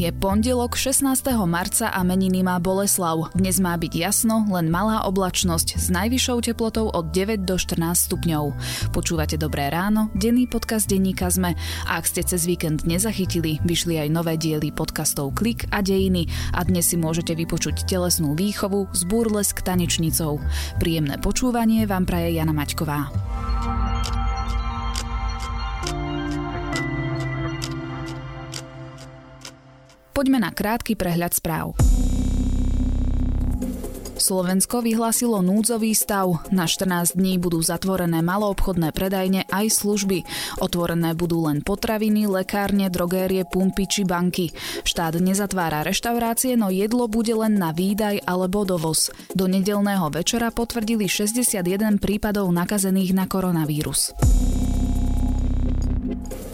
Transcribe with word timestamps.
Je 0.00 0.08
pondelok 0.08 0.80
16. 0.80 1.04
marca 1.44 1.92
a 1.92 2.00
meniny 2.00 2.40
má 2.40 2.56
Boleslav. 2.56 3.28
Dnes 3.36 3.60
má 3.60 3.76
byť 3.76 3.92
jasno, 4.00 4.48
len 4.48 4.72
malá 4.72 5.04
oblačnosť 5.04 5.76
s 5.76 5.92
najvyššou 5.92 6.40
teplotou 6.40 6.88
od 6.88 7.12
9 7.12 7.44
do 7.44 7.60
14 7.60 8.08
stupňov. 8.08 8.56
Počúvate 8.96 9.36
Dobré 9.36 9.68
ráno, 9.68 10.08
denný 10.16 10.48
podcast 10.48 10.88
denníka 10.88 11.28
ZME. 11.28 11.52
A 11.84 12.00
ak 12.00 12.08
ste 12.08 12.24
cez 12.24 12.48
víkend 12.48 12.88
nezachytili, 12.88 13.60
vyšli 13.60 14.00
aj 14.00 14.08
nové 14.08 14.40
diely 14.40 14.72
podcastov 14.72 15.36
Klik 15.36 15.68
a 15.68 15.84
Dejiny 15.84 16.24
a 16.56 16.64
dnes 16.64 16.88
si 16.88 16.96
môžete 16.96 17.36
vypočuť 17.36 17.84
telesnú 17.84 18.32
výchovu 18.32 18.88
z 18.96 19.04
burlesk 19.04 19.60
tanečnicou. 19.60 20.40
Príjemné 20.80 21.20
počúvanie 21.20 21.84
vám 21.84 22.08
praje 22.08 22.40
Jana 22.40 22.56
Maťková. 22.56 23.12
Poďme 30.20 30.36
na 30.36 30.52
krátky 30.52 31.00
prehľad 31.00 31.32
správ. 31.32 31.80
Slovensko 34.20 34.84
vyhlásilo 34.84 35.40
núdzový 35.40 35.96
stav. 35.96 36.44
Na 36.52 36.68
14 36.68 37.16
dní 37.16 37.40
budú 37.40 37.64
zatvorené 37.64 38.20
maloobchodné 38.20 38.92
predajne 38.92 39.48
aj 39.48 39.80
služby. 39.80 40.28
Otvorené 40.60 41.16
budú 41.16 41.48
len 41.48 41.64
potraviny, 41.64 42.28
lekárne, 42.28 42.92
drogérie, 42.92 43.48
pumpy 43.48 43.88
či 43.88 44.04
banky. 44.04 44.52
Štát 44.84 45.16
nezatvára 45.16 45.88
reštaurácie, 45.88 46.52
no 46.52 46.68
jedlo 46.68 47.08
bude 47.08 47.32
len 47.32 47.56
na 47.56 47.72
výdaj 47.72 48.20
alebo 48.28 48.68
dovoz. 48.68 49.08
Do 49.32 49.48
nedelného 49.48 50.12
večera 50.12 50.52
potvrdili 50.52 51.08
61 51.08 51.96
prípadov 51.96 52.52
nakazených 52.52 53.16
na 53.16 53.24
koronavírus. 53.24 54.12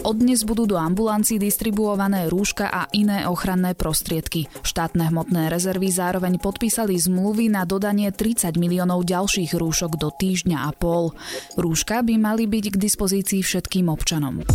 Od 0.07 0.23
dnes 0.23 0.47
budú 0.47 0.71
do 0.71 0.79
ambulancií 0.79 1.35
distribuované 1.35 2.31
rúška 2.31 2.71
a 2.71 2.87
iné 2.95 3.27
ochranné 3.27 3.75
prostriedky. 3.75 4.47
Štátne 4.63 5.11
hmotné 5.11 5.51
rezervy 5.51 5.91
zároveň 5.91 6.39
podpísali 6.39 6.95
zmluvy 6.95 7.51
na 7.51 7.67
dodanie 7.67 8.15
30 8.15 8.55
miliónov 8.55 9.03
ďalších 9.03 9.59
rúšok 9.59 9.99
do 9.99 10.15
týždňa 10.15 10.63
a 10.63 10.71
pol. 10.71 11.11
Rúška 11.59 12.07
by 12.07 12.23
mali 12.23 12.47
byť 12.47 12.65
k 12.71 12.77
dispozícii 12.79 13.43
všetkým 13.43 13.91
občanom. 13.91 14.47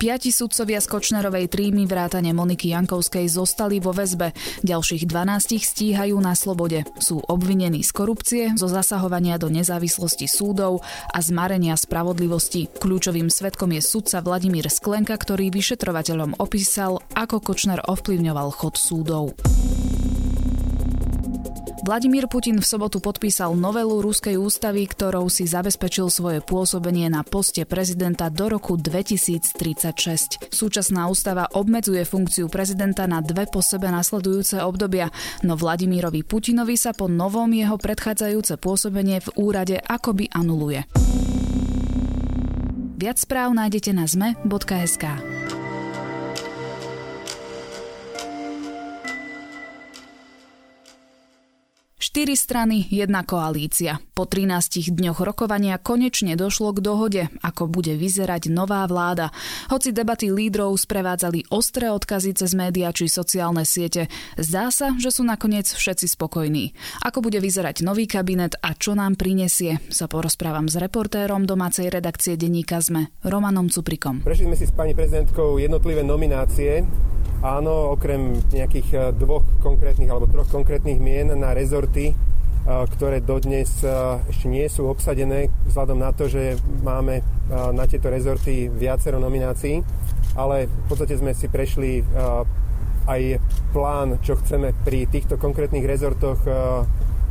Piati 0.00 0.32
sudcovia 0.32 0.80
z 0.80 0.88
Kočnerovej 0.88 1.52
trímy 1.52 1.84
vrátane 1.84 2.32
Moniky 2.32 2.72
Jankovskej 2.72 3.28
zostali 3.28 3.84
vo 3.84 3.92
väzbe. 3.92 4.32
Ďalších 4.64 5.04
12 5.04 5.60
stíhajú 5.60 6.16
na 6.16 6.32
slobode. 6.32 6.88
Sú 6.96 7.20
obvinení 7.28 7.84
z 7.84 7.92
korupcie, 7.92 8.44
zo 8.56 8.64
zasahovania 8.64 9.36
do 9.36 9.52
nezávislosti 9.52 10.24
súdov 10.24 10.80
a 11.12 11.20
zmarenia 11.20 11.76
spravodlivosti. 11.76 12.72
Kľúčovým 12.80 13.28
svetkom 13.28 13.76
je 13.76 13.84
sudca 13.84 14.24
Vladimír 14.24 14.72
Sklenka, 14.72 15.20
ktorý 15.20 15.52
vyšetrovateľom 15.52 16.40
opísal, 16.40 17.04
ako 17.12 17.44
Kočner 17.44 17.84
ovplyvňoval 17.84 18.56
chod 18.56 18.80
súdov. 18.80 19.36
Vladimír 21.80 22.28
Putin 22.28 22.60
v 22.60 22.66
sobotu 22.68 23.00
podpísal 23.00 23.56
novelu 23.56 24.04
ruskej 24.04 24.36
ústavy, 24.36 24.84
ktorou 24.84 25.32
si 25.32 25.48
zabezpečil 25.48 26.12
svoje 26.12 26.44
pôsobenie 26.44 27.08
na 27.08 27.24
poste 27.24 27.64
prezidenta 27.64 28.28
do 28.28 28.52
roku 28.52 28.76
2036. 28.76 30.52
Súčasná 30.52 31.08
ústava 31.08 31.48
obmedzuje 31.56 32.04
funkciu 32.04 32.52
prezidenta 32.52 33.08
na 33.08 33.24
dve 33.24 33.48
po 33.48 33.64
sebe 33.64 33.88
nasledujúce 33.88 34.60
obdobia, 34.60 35.08
no 35.40 35.56
Vladimírovi 35.56 36.20
Putinovi 36.20 36.76
sa 36.76 36.92
po 36.92 37.08
novom 37.08 37.48
jeho 37.48 37.80
predchádzajúce 37.80 38.60
pôsobenie 38.60 39.24
v 39.24 39.28
úrade 39.40 39.80
akoby 39.80 40.28
anuluje. 40.36 40.84
Viac 43.00 43.16
správ 43.16 43.56
nájdete 43.56 43.96
na 43.96 44.04
zme.sk. 44.04 45.39
Štyri 52.00 52.32
strany, 52.32 52.88
jedna 52.88 53.20
koalícia. 53.28 54.00
Po 54.16 54.24
13 54.24 54.88
dňoch 54.88 55.20
rokovania 55.20 55.76
konečne 55.76 56.32
došlo 56.32 56.72
k 56.72 56.80
dohode, 56.80 57.22
ako 57.44 57.68
bude 57.68 57.92
vyzerať 57.92 58.48
nová 58.48 58.88
vláda. 58.88 59.28
Hoci 59.68 59.92
debaty 59.92 60.32
lídrov 60.32 60.80
sprevádzali 60.80 61.52
ostré 61.52 61.92
odkazy 61.92 62.32
cez 62.32 62.56
médiá 62.56 62.88
či 62.96 63.04
sociálne 63.04 63.68
siete, 63.68 64.08
zdá 64.40 64.72
sa, 64.72 64.96
že 64.96 65.12
sú 65.12 65.28
nakoniec 65.28 65.68
všetci 65.68 66.16
spokojní. 66.16 66.72
Ako 67.04 67.20
bude 67.20 67.36
vyzerať 67.36 67.84
nový 67.84 68.08
kabinet 68.08 68.56
a 68.64 68.72
čo 68.72 68.96
nám 68.96 69.20
prinesie, 69.20 69.84
sa 69.92 70.08
porozprávam 70.08 70.72
s 70.72 70.80
reportérom 70.80 71.44
domácej 71.44 71.92
redakcie 71.92 72.40
denníka 72.40 72.80
ZME, 72.80 73.12
Romanom 73.28 73.68
Cuprikom. 73.68 74.24
Prešli 74.24 74.48
sme 74.48 74.56
si 74.56 74.64
s 74.64 74.72
pani 74.72 74.96
prezidentkou 74.96 75.60
jednotlivé 75.60 76.00
nominácie 76.00 76.80
Áno, 77.40 77.96
okrem 77.96 78.36
nejakých 78.52 78.88
e, 78.92 78.98
dvoch 79.16 79.40
konkrétnych 79.64 80.12
alebo 80.12 80.28
troch 80.28 80.44
konkrétnych 80.52 81.00
mien 81.00 81.24
na 81.24 81.56
rezorty, 81.56 81.89
e, 81.98 82.14
ktoré 82.66 83.18
dodnes 83.18 83.82
e, 83.82 83.90
ešte 84.30 84.46
nie 84.46 84.66
sú 84.70 84.86
obsadené, 84.86 85.50
vzhľadom 85.66 85.98
na 85.98 86.10
to, 86.14 86.30
že 86.30 86.56
máme 86.86 87.22
na 87.50 87.82
tieto 87.90 88.06
rezorty 88.14 88.70
viacero 88.70 89.18
nominácií, 89.18 89.82
ale 90.38 90.70
v 90.70 90.84
podstate 90.86 91.18
sme 91.18 91.34
si 91.34 91.50
prešli 91.50 92.06
aj 93.10 93.42
plán, 93.74 94.22
čo 94.22 94.38
chceme 94.38 94.70
pri 94.86 95.10
týchto 95.10 95.34
konkrétnych 95.34 95.82
rezortoch 95.82 96.38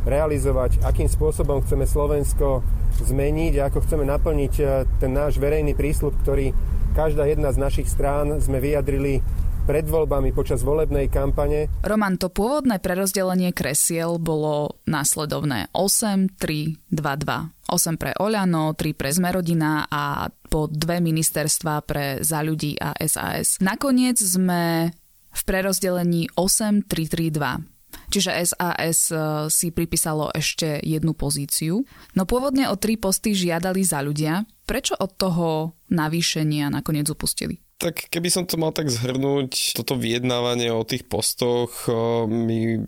realizovať, 0.04 0.84
akým 0.84 1.08
spôsobom 1.08 1.64
chceme 1.64 1.88
Slovensko 1.88 2.60
zmeniť 3.00 3.64
a 3.64 3.72
ako 3.72 3.80
chceme 3.80 4.04
naplniť 4.04 4.54
ten 5.00 5.08
náš 5.08 5.40
verejný 5.40 5.72
prísľub, 5.72 6.20
ktorý 6.20 6.52
každá 6.92 7.24
jedna 7.24 7.54
z 7.54 7.62
našich 7.64 7.88
strán 7.88 8.42
sme 8.44 8.58
vyjadrili 8.58 9.24
pred 9.70 9.86
voľbami 9.86 10.34
počas 10.34 10.66
volebnej 10.66 11.06
kampane. 11.06 11.70
Roman, 11.86 12.18
to 12.18 12.26
pôvodné 12.26 12.82
prerozdelenie 12.82 13.54
kresiel 13.54 14.18
bolo 14.18 14.82
následovné 14.90 15.70
8, 15.70 16.26
3, 16.42 16.90
2, 16.90 16.98
2. 16.98 17.70
8 17.70 17.94
pre 17.94 18.10
Oľano, 18.18 18.74
3 18.74 18.98
pre 18.98 19.14
Zmerodina 19.14 19.86
a 19.86 20.26
po 20.50 20.66
dve 20.66 20.98
ministerstva 20.98 21.86
pre 21.86 22.18
Za 22.18 22.42
ľudí 22.42 22.74
a 22.82 22.98
SAS. 23.06 23.62
Nakoniec 23.62 24.18
sme 24.18 24.90
v 25.30 25.42
prerozdelení 25.46 26.26
8, 26.34 26.90
3, 26.90 27.30
3, 27.30 27.38
2. 27.38 28.10
Čiže 28.10 28.30
SAS 28.42 29.14
e, 29.14 29.46
si 29.54 29.70
pripísalo 29.70 30.34
ešte 30.34 30.82
jednu 30.82 31.14
pozíciu. 31.14 31.86
No 32.18 32.26
pôvodne 32.26 32.66
o 32.66 32.74
tri 32.74 32.98
posty 32.98 33.38
žiadali 33.38 33.86
za 33.86 34.02
ľudia. 34.02 34.42
Prečo 34.66 34.98
od 34.98 35.14
toho 35.14 35.78
navýšenia 35.94 36.74
nakoniec 36.74 37.06
upustili? 37.06 37.62
Tak 37.80 38.12
keby 38.12 38.28
som 38.28 38.44
to 38.44 38.60
mal 38.60 38.76
tak 38.76 38.92
zhrnúť, 38.92 39.72
toto 39.72 39.96
vyjednávanie 39.96 40.68
o 40.68 40.84
tých 40.84 41.08
postoch 41.08 41.88
mi 42.28 42.84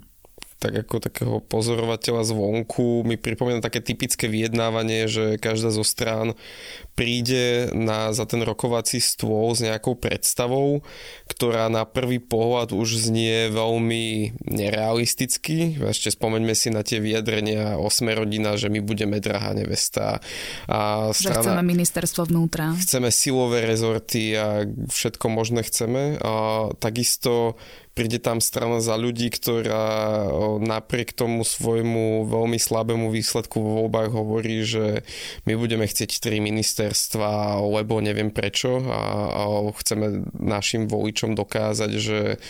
tak 0.63 0.87
ako 0.87 1.03
takého 1.03 1.37
pozorovateľa 1.43 2.23
zvonku 2.23 3.03
mi 3.03 3.19
pripomína 3.19 3.59
také 3.59 3.83
typické 3.83 4.31
vyjednávanie, 4.31 5.11
že 5.11 5.35
každá 5.43 5.75
zo 5.75 5.83
strán 5.83 6.39
príde 6.95 7.67
na, 7.75 8.15
za 8.15 8.31
ten 8.31 8.39
rokovací 8.47 9.03
stôl 9.03 9.59
s 9.59 9.67
nejakou 9.67 9.99
predstavou, 9.99 10.87
ktorá 11.27 11.67
na 11.67 11.83
prvý 11.83 12.23
pohľad 12.23 12.71
už 12.71 13.11
znie 13.11 13.51
veľmi 13.51 14.39
nerealisticky. 14.47 15.83
Ešte 15.83 16.15
spomeňme 16.15 16.55
si 16.55 16.71
na 16.71 16.87
tie 16.87 17.03
vyjadrenia 17.03 17.83
osme 17.83 18.15
rodina, 18.15 18.55
že 18.55 18.71
my 18.71 18.79
budeme 18.79 19.19
drahá 19.19 19.59
nevesta. 19.59 20.23
A 20.71 21.11
strana, 21.11 21.43
že 21.43 21.51
chceme 21.51 21.63
ministerstvo 21.67 22.31
vnútra. 22.31 22.79
Chceme 22.79 23.11
silové 23.11 23.67
rezorty 23.67 24.39
a 24.39 24.63
všetko 24.69 25.27
možné 25.27 25.67
chceme. 25.67 26.23
A 26.23 26.69
takisto 26.79 27.59
príde 27.93 28.17
tam 28.17 28.41
strana 28.41 28.81
za 28.81 28.97
ľudí, 28.97 29.29
ktorá 29.29 30.25
napriek 30.65 31.13
tomu 31.13 31.45
svojmu 31.45 32.25
veľmi 32.25 32.57
slabému 32.57 33.13
výsledku 33.13 33.61
vo 33.61 33.71
voľbách 33.85 34.11
hovorí, 34.17 34.65
že 34.65 35.05
my 35.45 35.61
budeme 35.61 35.85
chcieť 35.85 36.17
tri 36.25 36.41
ministerstva, 36.41 37.61
lebo 37.61 38.01
neviem 38.01 38.33
prečo 38.33 38.81
a, 38.89 39.01
a 39.29 39.43
chceme 39.77 40.25
našim 40.33 40.89
voličom 40.89 41.37
dokázať, 41.37 41.91
že 42.01 42.41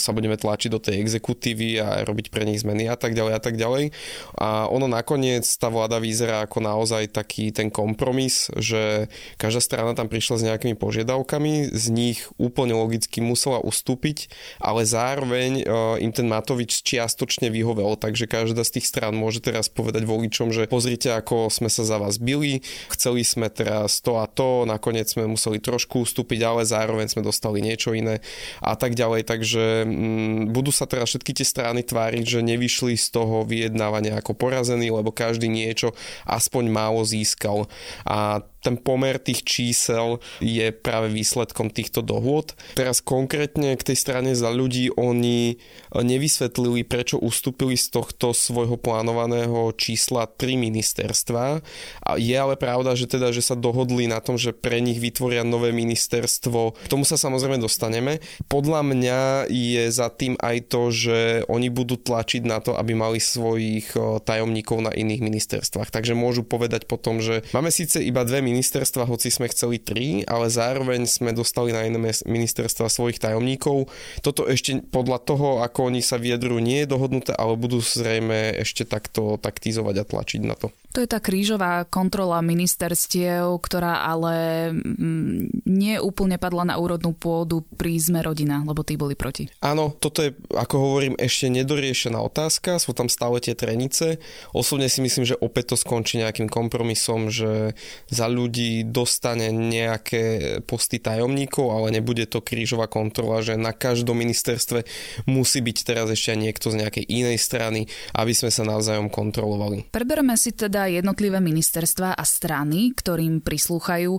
sa 0.00 0.10
budeme 0.16 0.40
tlačiť 0.40 0.70
do 0.72 0.80
tej 0.80 1.04
exekutívy 1.04 1.76
a 1.76 2.00
robiť 2.08 2.32
pre 2.32 2.48
nich 2.48 2.64
zmeny 2.64 2.88
a 2.88 2.96
tak 2.96 3.12
ďalej 3.12 3.34
a 3.36 3.40
tak 3.44 3.60
ďalej. 3.60 3.92
A 4.40 4.72
ono 4.72 4.88
nakoniec 4.88 5.44
tá 5.60 5.68
vláda 5.68 6.00
vyzerá 6.00 6.48
ako 6.48 6.64
naozaj 6.64 7.12
taký 7.12 7.52
ten 7.52 7.68
kompromis, 7.68 8.48
že 8.56 9.12
každá 9.36 9.60
strana 9.60 9.92
tam 9.92 10.08
prišla 10.08 10.40
s 10.40 10.46
nejakými 10.48 10.80
požiadavkami, 10.80 11.76
z 11.76 11.86
nich 11.92 12.24
úplne 12.40 12.72
logicky 12.72 13.20
musela 13.20 13.60
ustúpiť 13.60 14.29
ale 14.58 14.86
zároveň 14.86 15.60
e, 15.60 15.64
im 16.02 16.12
ten 16.12 16.26
Matovič 16.26 16.82
čiastočne 16.82 17.48
vyhovel, 17.48 17.96
takže 17.96 18.30
každá 18.30 18.62
z 18.66 18.80
tých 18.80 18.86
strán 18.88 19.14
môže 19.14 19.42
teraz 19.42 19.70
povedať 19.70 20.04
voličom, 20.04 20.50
že 20.50 20.70
pozrite, 20.70 21.12
ako 21.12 21.48
sme 21.52 21.68
sa 21.68 21.82
za 21.86 21.96
vás 21.96 22.18
bili, 22.20 22.62
chceli 22.92 23.22
sme 23.22 23.48
teraz 23.48 24.02
to 24.02 24.18
a 24.18 24.26
to, 24.26 24.64
nakoniec 24.66 25.06
sme 25.10 25.28
museli 25.28 25.62
trošku 25.62 26.04
ustúpiť, 26.04 26.40
ale 26.44 26.62
zároveň 26.66 27.10
sme 27.10 27.26
dostali 27.26 27.62
niečo 27.62 27.94
iné 27.94 28.20
a 28.62 28.74
tak 28.74 28.98
ďalej, 28.98 29.26
takže 29.26 29.86
mm, 29.86 30.54
budú 30.54 30.74
sa 30.74 30.84
teraz 30.86 31.12
všetky 31.12 31.36
tie 31.36 31.46
strany 31.46 31.80
tváriť, 31.86 32.24
že 32.24 32.40
nevyšli 32.44 32.94
z 32.96 33.06
toho 33.12 33.46
vyjednávania 33.46 34.18
ako 34.20 34.36
porazení, 34.36 34.90
lebo 34.92 35.14
každý 35.14 35.48
niečo 35.48 35.92
aspoň 36.26 36.64
málo 36.70 37.02
získal. 37.06 37.66
A 38.06 38.44
ten 38.60 38.76
pomer 38.76 39.16
tých 39.16 39.44
čísel 39.44 40.20
je 40.38 40.70
práve 40.70 41.08
výsledkom 41.12 41.72
týchto 41.72 42.04
dohôd. 42.04 42.52
Teraz 42.76 43.00
konkrétne 43.00 43.76
k 43.76 43.86
tej 43.92 43.96
strane 43.96 44.30
za 44.36 44.52
ľudí 44.52 44.92
oni 44.94 45.56
nevysvetlili, 45.90 46.84
prečo 46.84 47.18
ustúpili 47.18 47.74
z 47.74 47.90
tohto 47.90 48.36
svojho 48.36 48.76
plánovaného 48.76 49.72
čísla 49.74 50.28
tri 50.28 50.54
ministerstva. 50.60 51.64
A 52.04 52.10
je 52.20 52.36
ale 52.36 52.54
pravda, 52.60 52.94
že 52.94 53.10
teda, 53.10 53.32
že 53.32 53.42
sa 53.42 53.56
dohodli 53.56 54.06
na 54.06 54.20
tom, 54.20 54.36
že 54.36 54.52
pre 54.52 54.78
nich 54.78 55.00
vytvoria 55.00 55.42
nové 55.42 55.72
ministerstvo. 55.72 56.76
K 56.86 56.90
tomu 56.90 57.08
sa 57.08 57.16
samozrejme 57.16 57.58
dostaneme. 57.58 58.20
Podľa 58.46 58.80
mňa 58.84 59.20
je 59.48 59.84
za 59.88 60.12
tým 60.12 60.36
aj 60.38 60.56
to, 60.68 60.92
že 60.92 61.18
oni 61.48 61.72
budú 61.72 61.96
tlačiť 61.96 62.42
na 62.44 62.60
to, 62.60 62.76
aby 62.76 62.92
mali 62.94 63.18
svojich 63.18 63.96
tajomníkov 64.24 64.84
na 64.84 64.92
iných 64.92 65.24
ministerstvách. 65.24 65.88
Takže 65.90 66.12
môžu 66.12 66.44
povedať 66.44 66.84
potom, 66.84 67.24
že 67.24 67.42
máme 67.56 67.72
síce 67.72 68.02
iba 68.04 68.22
dve 68.26 68.44
ministerstva, 68.50 69.06
hoci 69.06 69.30
sme 69.30 69.46
chceli 69.48 69.78
tri, 69.78 70.26
ale 70.26 70.50
zároveň 70.50 71.06
sme 71.06 71.30
dostali 71.30 71.70
na 71.70 71.86
iné 71.86 71.96
ministerstva 72.26 72.90
svojich 72.90 73.22
tajomníkov. 73.22 73.86
Toto 74.20 74.50
ešte 74.50 74.82
podľa 74.90 75.18
toho, 75.22 75.48
ako 75.62 75.94
oni 75.94 76.02
sa 76.02 76.18
vyjadrujú, 76.18 76.58
nie 76.58 76.82
je 76.82 76.90
dohodnuté, 76.90 77.32
ale 77.38 77.54
budú 77.54 77.78
zrejme 77.78 78.58
ešte 78.58 78.82
takto 78.82 79.38
taktizovať 79.38 79.94
a 80.02 80.04
tlačiť 80.04 80.42
na 80.42 80.58
to. 80.58 80.74
To 80.90 80.98
je 80.98 81.06
tá 81.06 81.22
krížová 81.22 81.86
kontrola 81.86 82.42
ministerstiev, 82.42 83.62
ktorá 83.62 84.02
ale 84.10 84.34
mm, 84.74 85.62
nie 85.62 86.02
úplne 86.02 86.34
padla 86.34 86.66
na 86.66 86.82
úrodnú 86.82 87.14
pôdu 87.14 87.62
pri 87.78 87.94
Sme 88.02 88.26
rodina, 88.26 88.58
lebo 88.66 88.82
tí 88.82 88.98
boli 88.98 89.14
proti. 89.14 89.46
Áno, 89.62 89.94
toto 89.94 90.26
je, 90.26 90.34
ako 90.50 90.74
hovorím, 90.82 91.14
ešte 91.14 91.46
nedoriešená 91.46 92.18
otázka, 92.18 92.82
sú 92.82 92.90
tam 92.90 93.06
stále 93.06 93.38
tie 93.38 93.54
trenice. 93.54 94.18
Osobne 94.50 94.90
si 94.90 94.98
myslím, 94.98 95.30
že 95.30 95.38
opäť 95.38 95.74
to 95.74 95.76
skončí 95.78 96.18
nejakým 96.18 96.50
kompromisom, 96.50 97.30
že 97.30 97.78
za 98.10 98.26
ľudí 98.26 98.82
dostane 98.82 99.54
nejaké 99.54 100.58
posty 100.66 100.98
tajomníkov, 100.98 101.70
ale 101.70 101.94
nebude 101.94 102.26
to 102.26 102.42
krížová 102.42 102.90
kontrola, 102.90 103.46
že 103.46 103.54
na 103.54 103.70
každom 103.70 104.18
ministerstve 104.18 104.82
musí 105.30 105.62
byť 105.62 105.76
teraz 105.86 106.10
ešte 106.10 106.34
niekto 106.34 106.74
z 106.74 106.82
nejakej 106.82 107.04
inej 107.06 107.38
strany, 107.38 107.86
aby 108.18 108.34
sme 108.34 108.50
sa 108.50 108.66
navzájom 108.66 109.06
kontrolovali. 109.06 109.86
Prebereme 109.94 110.34
si 110.34 110.50
teda 110.50 110.79
teda 110.80 110.96
jednotlivé 110.96 111.44
ministerstva 111.44 112.16
a 112.16 112.24
strany, 112.24 112.96
ktorým 112.96 113.44
prislúchajú. 113.44 114.16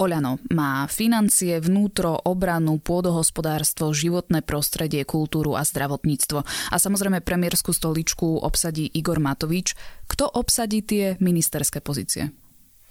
Oľano 0.00 0.40
má 0.56 0.88
financie, 0.88 1.60
vnútro, 1.60 2.16
obranu, 2.24 2.80
pôdohospodárstvo, 2.80 3.92
životné 3.92 4.40
prostredie, 4.40 5.04
kultúru 5.04 5.52
a 5.52 5.68
zdravotníctvo. 5.68 6.48
A 6.72 6.76
samozrejme 6.80 7.20
premiérskú 7.20 7.76
stoličku 7.76 8.40
obsadí 8.40 8.88
Igor 8.96 9.20
Matovič. 9.20 9.76
Kto 10.08 10.32
obsadí 10.32 10.80
tie 10.80 11.20
ministerské 11.20 11.84
pozície? 11.84 12.32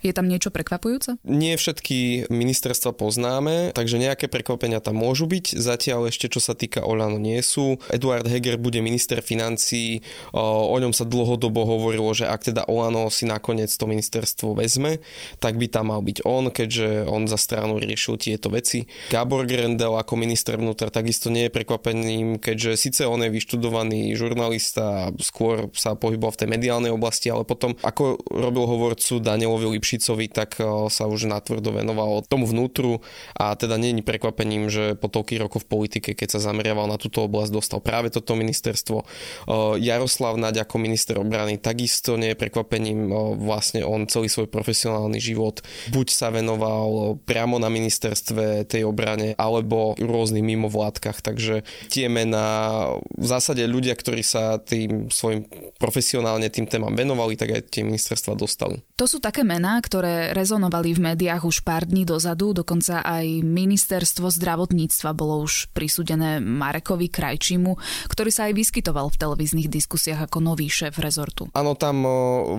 Je 0.06 0.14
tam 0.14 0.30
niečo 0.30 0.54
prekvapujúce? 0.54 1.18
Nie 1.26 1.58
všetky 1.58 2.30
ministerstva 2.30 2.94
poznáme, 2.94 3.74
takže 3.74 3.98
nejaké 3.98 4.30
prekvapenia 4.30 4.78
tam 4.78 5.02
môžu 5.02 5.26
byť. 5.26 5.58
Zatiaľ 5.58 6.14
ešte, 6.14 6.30
čo 6.30 6.38
sa 6.38 6.54
týka 6.54 6.86
Olano, 6.86 7.18
nie 7.18 7.42
sú. 7.42 7.82
Eduard 7.90 8.30
Heger 8.30 8.62
bude 8.62 8.78
minister 8.86 9.26
financí. 9.26 10.06
O 10.38 10.78
ňom 10.78 10.94
sa 10.94 11.02
dlhodobo 11.02 11.66
hovorilo, 11.66 12.14
že 12.14 12.30
ak 12.30 12.54
teda 12.54 12.70
Olano 12.70 13.10
si 13.10 13.26
nakoniec 13.26 13.74
to 13.74 13.90
ministerstvo 13.90 14.54
vezme, 14.54 15.02
tak 15.42 15.58
by 15.58 15.66
tam 15.66 15.90
mal 15.90 16.06
byť 16.06 16.28
on, 16.30 16.54
keďže 16.54 17.10
on 17.10 17.26
za 17.26 17.42
stranu 17.42 17.82
riešil 17.82 18.22
tieto 18.22 18.54
veci. 18.54 18.86
Gábor 19.10 19.50
Grendel 19.50 19.98
ako 19.98 20.14
minister 20.14 20.62
vnútra 20.62 20.94
takisto 20.94 21.34
nie 21.34 21.50
je 21.50 21.56
prekvapením, 21.56 22.38
keďže 22.38 22.78
síce 22.78 23.02
on 23.08 23.26
je 23.26 23.34
vyštudovaný 23.34 24.14
žurnalista, 24.14 25.10
skôr 25.18 25.74
sa 25.74 25.98
pohyboval 25.98 26.38
v 26.38 26.42
tej 26.46 26.50
mediálnej 26.54 26.92
oblasti, 26.94 27.34
ale 27.34 27.48
potom 27.48 27.74
ako 27.82 28.22
robil 28.30 28.70
hovorcu 28.70 29.18
Danielovi 29.18 29.66
Lipšicovi, 29.88 30.28
tak 30.28 30.60
eh, 30.60 30.68
sa 30.92 31.08
už 31.08 31.32
natvrdo 31.32 31.72
venoval 31.72 32.28
tomu 32.28 32.44
vnútru 32.44 33.00
a 33.40 33.56
teda 33.56 33.80
je 33.80 34.04
prekvapením, 34.04 34.68
že 34.68 35.00
po 35.00 35.08
toľkých 35.08 35.40
rokov 35.40 35.64
v 35.64 35.72
politike, 35.72 36.12
keď 36.12 36.36
sa 36.36 36.52
zameriaval 36.52 36.92
na 36.92 37.00
túto 37.00 37.24
oblasť, 37.24 37.56
dostal 37.56 37.80
práve 37.80 38.12
toto 38.12 38.36
ministerstvo. 38.36 38.98
Eh, 39.00 39.80
Jaroslav 39.80 40.36
Naď 40.36 40.68
ako 40.68 40.76
minister 40.76 41.16
obrany 41.16 41.56
takisto 41.56 42.20
nie 42.20 42.36
je 42.36 42.38
prekvapením, 42.38 43.00
eh, 43.08 43.16
vlastne 43.40 43.88
on 43.88 44.12
celý 44.12 44.28
svoj 44.28 44.52
profesionálny 44.52 45.24
život 45.24 45.64
buď 45.96 46.08
sa 46.12 46.28
venoval 46.28 47.16
priamo 47.24 47.56
na 47.64 47.72
ministerstve 47.72 48.68
tej 48.68 48.84
obrane, 48.84 49.40
alebo 49.40 49.96
v 49.96 50.04
rôznych 50.04 50.44
mimovládkach, 50.44 51.24
takže 51.24 51.64
tie 51.88 52.12
mená, 52.12 52.92
v 53.16 53.26
zásade 53.26 53.64
ľudia, 53.64 53.96
ktorí 53.96 54.20
sa 54.26 54.60
tým 54.60 55.08
svojim 55.08 55.48
profesionálne 55.80 56.52
tým 56.52 56.68
témam 56.68 56.92
venovali, 56.92 57.38
tak 57.38 57.56
aj 57.56 57.62
tie 57.72 57.86
ministerstva 57.86 58.34
dostali. 58.34 58.82
To 58.98 59.06
sú 59.06 59.22
také 59.22 59.46
mená, 59.46 59.77
ktoré 59.80 60.36
rezonovali 60.36 60.94
v 60.94 61.14
médiách 61.14 61.48
už 61.48 61.64
pár 61.66 61.88
dní 61.88 62.04
dozadu, 62.04 62.52
dokonca 62.52 63.02
aj 63.06 63.42
ministerstvo 63.44 64.30
zdravotníctva 64.30 65.16
bolo 65.16 65.44
už 65.44 65.72
prisúdené 65.72 66.44
Marekovi 66.44 67.08
Krajčimu, 67.08 67.80
ktorý 68.12 68.30
sa 68.34 68.50
aj 68.50 68.54
vyskytoval 68.58 69.10
v 69.14 69.20
televíznych 69.20 69.70
diskusiách 69.72 70.28
ako 70.28 70.44
nový 70.44 70.68
šéf 70.68 71.00
rezortu. 71.00 71.48
Áno, 71.56 71.78
tam 71.78 72.04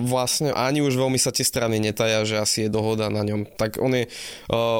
vlastne 0.07 0.51
ani 0.55 0.81
už 0.83 0.95
veľmi 0.95 1.19
sa 1.21 1.33
tie 1.33 1.43
strany 1.43 1.77
netaja, 1.81 2.25
že 2.25 2.41
asi 2.41 2.65
je 2.65 2.73
dohoda 2.73 3.11
na 3.11 3.23
ňom. 3.23 3.45
Tak 3.45 3.77
on 3.81 3.93
je 3.95 4.05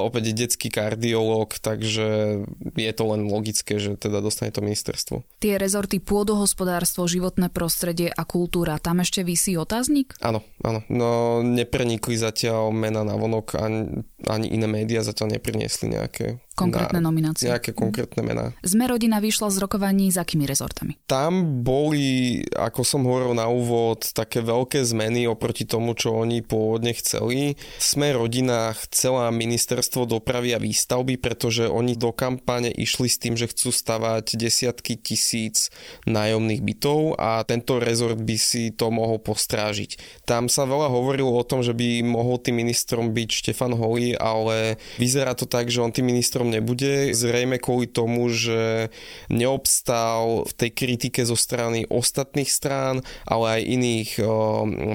opäť 0.04 0.34
detský 0.36 0.72
kardiológ, 0.74 1.58
takže 1.62 2.42
je 2.76 2.92
to 2.94 3.04
len 3.10 3.28
logické, 3.30 3.78
že 3.78 3.96
teda 4.00 4.22
dostane 4.24 4.52
to 4.54 4.64
ministerstvo. 4.64 5.22
Tie 5.40 5.56
rezorty 5.56 6.02
pôdohospodárstvo, 6.02 7.08
životné 7.08 7.52
prostredie 7.52 8.10
a 8.10 8.24
kultúra, 8.28 8.80
tam 8.82 9.02
ešte 9.02 9.24
vysí 9.24 9.56
otáznik? 9.60 10.16
Áno, 10.24 10.44
áno. 10.64 10.82
No, 10.90 11.40
neprenikli 11.46 12.16
zatiaľ 12.30 12.70
mena 12.70 13.02
na 13.02 13.18
vonok, 13.18 13.58
ani, 13.58 14.06
ani 14.30 14.48
iné 14.54 14.70
médiá 14.70 15.02
zatiaľ 15.02 15.36
nepriniesli 15.38 15.90
nejaké 15.90 16.38
Konkrétne 16.60 17.00
nominácie. 17.00 17.48
Nejaké 17.48 17.72
konkrétne 17.72 18.20
mená. 18.20 18.46
Sme 18.60 18.92
rodina 18.92 19.24
vyšla 19.24 19.48
z 19.48 19.58
rokovaní 19.64 20.12
s 20.12 20.20
akými 20.20 20.44
rezortami? 20.44 21.00
Tam 21.08 21.64
boli, 21.64 22.44
ako 22.52 22.82
som 22.84 23.08
hovoril 23.08 23.32
na 23.32 23.48
úvod, 23.48 24.04
také 24.12 24.44
veľké 24.44 24.84
zmeny 24.84 25.24
oproti 25.32 25.64
tomu, 25.64 25.96
čo 25.96 26.12
oni 26.12 26.44
pôvodne 26.44 26.92
chceli. 27.00 27.56
Sme 27.80 28.12
rodina 28.12 28.76
chcela 28.76 29.32
ministerstvo 29.32 30.04
dopravy 30.04 30.52
a 30.52 30.60
výstavby, 30.60 31.16
pretože 31.16 31.64
oni 31.64 31.96
do 31.96 32.12
kampane 32.12 32.68
išli 32.68 33.08
s 33.08 33.18
tým, 33.22 33.40
že 33.40 33.48
chcú 33.48 33.72
stavať 33.72 34.36
desiatky 34.36 35.00
tisíc 35.00 35.72
nájomných 36.04 36.60
bytov 36.60 37.16
a 37.16 37.40
tento 37.48 37.80
rezort 37.80 38.20
by 38.20 38.36
si 38.36 38.76
to 38.76 38.92
mohol 38.92 39.22
postrážiť. 39.22 40.26
Tam 40.28 40.52
sa 40.52 40.68
veľa 40.68 40.92
hovorilo 40.92 41.32
o 41.32 41.48
tom, 41.48 41.64
že 41.64 41.72
by 41.72 42.04
mohol 42.04 42.42
tým 42.42 42.60
ministrom 42.60 43.16
byť 43.16 43.30
Štefan 43.30 43.74
Holý, 43.78 44.18
ale 44.20 44.82
vyzerá 45.00 45.38
to 45.38 45.48
tak, 45.48 45.72
že 45.72 45.80
on 45.80 45.94
tým 45.94 46.10
ministrom 46.10 46.49
nebude. 46.50 47.14
Zrejme 47.14 47.62
kvôli 47.62 47.86
tomu, 47.86 48.28
že 48.34 48.90
neobstál 49.30 50.50
v 50.50 50.54
tej 50.58 50.70
kritike 50.74 51.22
zo 51.22 51.38
strany 51.38 51.86
ostatných 51.86 52.50
strán, 52.50 53.06
ale 53.30 53.62
aj 53.62 53.70
iných 53.70 54.10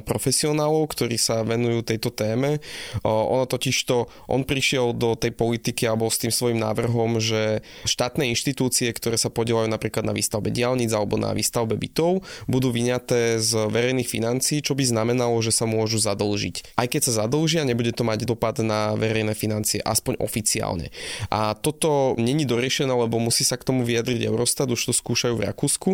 profesionálov, 0.02 0.90
ktorí 0.90 1.14
sa 1.20 1.46
venujú 1.46 1.86
tejto 1.86 2.10
téme. 2.10 2.58
O, 3.04 3.10
ono 3.10 3.44
totiž 3.44 3.76
to, 3.84 4.08
on 4.26 4.42
prišiel 4.42 4.96
do 4.96 5.14
tej 5.14 5.36
politiky 5.36 5.84
alebo 5.84 6.08
s 6.08 6.18
tým 6.18 6.32
svojim 6.32 6.58
návrhom, 6.58 7.20
že 7.20 7.60
štátne 7.84 8.26
inštitúcie, 8.32 8.88
ktoré 8.90 9.20
sa 9.20 9.28
podielajú 9.28 9.68
napríklad 9.68 10.02
na 10.08 10.16
výstavbe 10.16 10.48
diálnic 10.48 10.90
alebo 10.90 11.20
na 11.20 11.36
výstavbe 11.36 11.76
bytov, 11.76 12.24
budú 12.48 12.72
vyňaté 12.72 13.36
z 13.38 13.50
verejných 13.68 14.08
financií, 14.08 14.64
čo 14.64 14.72
by 14.72 14.88
znamenalo, 14.88 15.36
že 15.44 15.52
sa 15.52 15.68
môžu 15.68 16.00
zadlžiť. 16.00 16.80
Aj 16.80 16.88
keď 16.88 17.00
sa 17.12 17.12
zadlžia, 17.24 17.68
nebude 17.68 17.92
to 17.92 18.02
mať 18.08 18.24
dopad 18.24 18.56
na 18.64 18.96
verejné 18.96 19.36
financie, 19.36 19.84
aspoň 19.84 20.16
oficiálne. 20.24 20.88
A 21.28 21.43
a 21.44 21.52
toto 21.52 22.16
není 22.16 22.48
doriešené, 22.48 22.88
lebo 22.88 23.20
musí 23.20 23.44
sa 23.44 23.60
k 23.60 23.68
tomu 23.68 23.84
vyjadriť 23.84 24.24
Eurostat, 24.32 24.72
už 24.72 24.88
to 24.88 24.92
skúšajú 24.96 25.36
v 25.36 25.44
Rakúsku. 25.44 25.90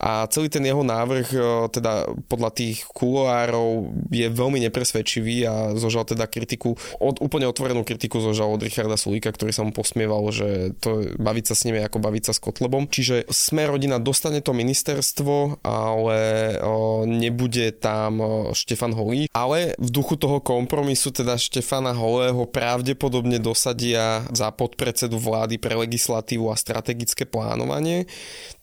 A 0.00 0.24
celý 0.32 0.48
ten 0.48 0.64
jeho 0.64 0.80
návrh, 0.80 1.28
e, 1.28 1.38
teda 1.68 2.08
podľa 2.32 2.50
tých 2.56 2.88
kuloárov, 2.96 3.92
je 4.08 4.32
veľmi 4.32 4.64
nepresvedčivý 4.64 5.36
a 5.44 5.54
zožal 5.76 6.08
teda 6.08 6.24
kritiku, 6.24 6.80
od, 6.96 7.20
úplne 7.20 7.44
otvorenú 7.44 7.84
kritiku 7.84 8.24
zožal 8.24 8.56
od 8.56 8.64
Richarda 8.64 8.96
Sulíka, 8.96 9.28
ktorý 9.28 9.52
sa 9.52 9.66
mu 9.66 9.76
posmieval, 9.76 10.24
že 10.32 10.72
to 10.80 11.12
baviť 11.20 11.44
sa 11.52 11.54
s 11.54 11.64
nimi 11.68 11.84
ako 11.84 12.00
baviť 12.00 12.22
sa 12.30 12.32
s 12.32 12.40
Kotlebom. 12.40 12.88
Čiže 12.88 13.28
sme 13.28 13.68
rodina 13.68 14.00
dostane 14.00 14.40
to 14.40 14.56
ministerstvo, 14.56 15.60
ale 15.60 16.20
o, 16.64 17.04
nebude 17.04 17.76
tam 17.76 18.24
o, 18.24 18.28
Štefan 18.56 18.96
Holý. 18.96 19.28
Ale 19.36 19.76
v 19.76 19.88
duchu 19.90 20.16
toho 20.16 20.40
kompromisu 20.40 21.12
teda 21.12 21.36
Štefana 21.36 21.92
Holého 21.92 22.46
pravdepodobne 22.48 23.42
dosadia 23.42 24.24
za 24.30 24.54
podpred 24.54 24.83
predsedu 24.84 25.16
vlády 25.16 25.56
pre 25.56 25.72
legislatívu 25.72 26.52
a 26.52 26.60
strategické 26.60 27.24
plánovanie. 27.24 28.04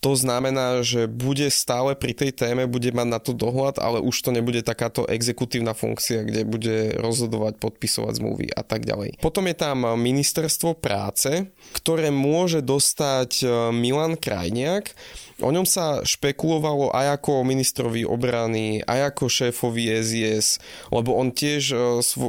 To 0.06 0.14
znamená, 0.14 0.86
že 0.86 1.10
bude 1.10 1.50
stále 1.50 1.98
pri 1.98 2.14
tej 2.14 2.38
téme, 2.38 2.70
bude 2.70 2.94
mať 2.94 3.08
na 3.10 3.18
to 3.18 3.34
dohľad, 3.34 3.82
ale 3.82 3.98
už 3.98 4.14
to 4.22 4.30
nebude 4.30 4.62
takáto 4.62 5.10
exekutívna 5.10 5.74
funkcia, 5.74 6.22
kde 6.22 6.46
bude 6.46 6.94
rozhodovať, 7.02 7.58
podpisovať 7.58 8.14
zmluvy 8.22 8.54
a 8.54 8.62
tak 8.62 8.86
ďalej. 8.86 9.18
Potom 9.18 9.50
je 9.50 9.58
tam 9.58 9.98
ministerstvo 9.98 10.78
práce, 10.78 11.50
ktoré 11.74 12.14
môže 12.14 12.62
dostať 12.62 13.32
e, 13.42 13.46
Milan 13.74 14.14
Krajniak, 14.14 14.94
O 15.42 15.50
ňom 15.50 15.66
sa 15.66 16.06
špekulovalo 16.06 16.94
aj 16.94 17.22
ako 17.22 17.42
ministrovi 17.42 18.06
obrany, 18.06 18.86
aj 18.86 19.14
ako 19.14 19.26
šéfovi 19.26 19.90
SIS, 20.02 20.62
lebo 20.94 21.18
on 21.18 21.34
tiež 21.34 21.64
e, 21.74 21.78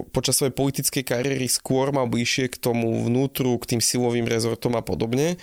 počas 0.09 0.41
svojej 0.41 0.57
politickej 0.57 1.05
kariéry 1.05 1.47
skôr 1.47 1.93
mal 1.93 2.09
bližšie 2.09 2.49
k 2.49 2.57
tomu 2.57 3.05
vnútru, 3.05 3.61
k 3.61 3.77
tým 3.77 3.81
silovým 3.85 4.25
rezortom 4.25 4.73
a 4.75 4.83
podobne. 4.83 5.37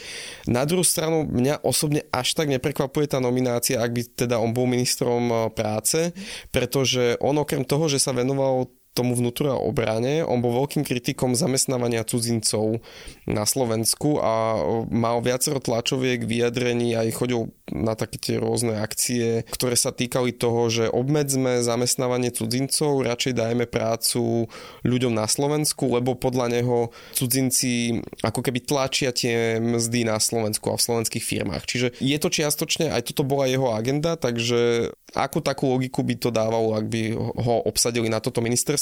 Na 0.50 0.66
druhú 0.66 0.82
stranu 0.82 1.30
mňa 1.30 1.62
osobne 1.62 2.06
až 2.10 2.34
tak 2.34 2.50
neprekvapuje 2.50 3.14
tá 3.14 3.22
nominácia, 3.22 3.78
ak 3.78 3.92
by 3.94 4.02
teda 4.26 4.42
on 4.42 4.52
bol 4.52 4.66
ministrom 4.66 5.30
e, 5.30 5.36
práce, 5.54 6.12
pretože 6.50 7.22
on 7.22 7.38
okrem 7.38 7.62
toho, 7.62 7.86
že 7.86 8.02
sa 8.02 8.12
venoval 8.18 8.66
tomu 8.94 9.16
vnútru 9.16 9.54
a 9.54 9.62
obrane. 9.62 10.26
On 10.26 10.44
bol 10.44 10.66
veľkým 10.66 10.84
kritikom 10.84 11.38
zamestnávania 11.38 12.04
cudzincov 12.04 12.84
na 13.24 13.48
Slovensku 13.48 14.20
a 14.20 14.60
mal 14.92 15.24
viacero 15.24 15.64
tlačoviek, 15.64 16.28
vyjadrení 16.28 17.00
aj 17.00 17.16
chodil 17.16 17.54
na 17.70 17.94
také 17.94 18.18
tie 18.18 18.36
rôzne 18.42 18.82
akcie, 18.82 19.46
ktoré 19.48 19.78
sa 19.78 19.94
týkali 19.94 20.34
toho, 20.34 20.68
že 20.68 20.86
obmedzme 20.90 21.62
zamestnávanie 21.62 22.34
cudzincov, 22.34 23.06
radšej 23.06 23.34
dajme 23.38 23.66
prácu 23.70 24.50
ľuďom 24.84 25.14
na 25.14 25.30
Slovensku, 25.30 25.88
lebo 25.94 26.18
podľa 26.18 26.60
neho 26.60 26.90
cudzinci 27.14 28.02
ako 28.26 28.42
keby 28.42 28.66
tlačia 28.66 29.14
tie 29.14 29.62
mzdy 29.62 30.10
na 30.10 30.18
Slovensku 30.18 30.74
a 30.74 30.76
v 30.76 30.86
slovenských 30.90 31.24
firmách. 31.24 31.64
Čiže 31.70 31.88
je 32.02 32.18
to 32.18 32.30
čiastočne, 32.34 32.90
aj 32.90 33.14
toto 33.14 33.24
bola 33.24 33.46
jeho 33.46 33.70
agenda, 33.72 34.18
takže 34.18 34.92
akú 35.14 35.42
takú 35.42 35.70
logiku 35.70 36.02
by 36.02 36.16
to 36.18 36.30
dávalo, 36.34 36.74
ak 36.74 36.86
by 36.90 37.14
ho 37.18 37.56
obsadili 37.66 38.10
na 38.10 38.18
toto 38.18 38.42
ministerstvo, 38.42 38.79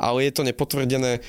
ale 0.00 0.26
je 0.26 0.32
to 0.34 0.42
nepotvrdené. 0.42 1.22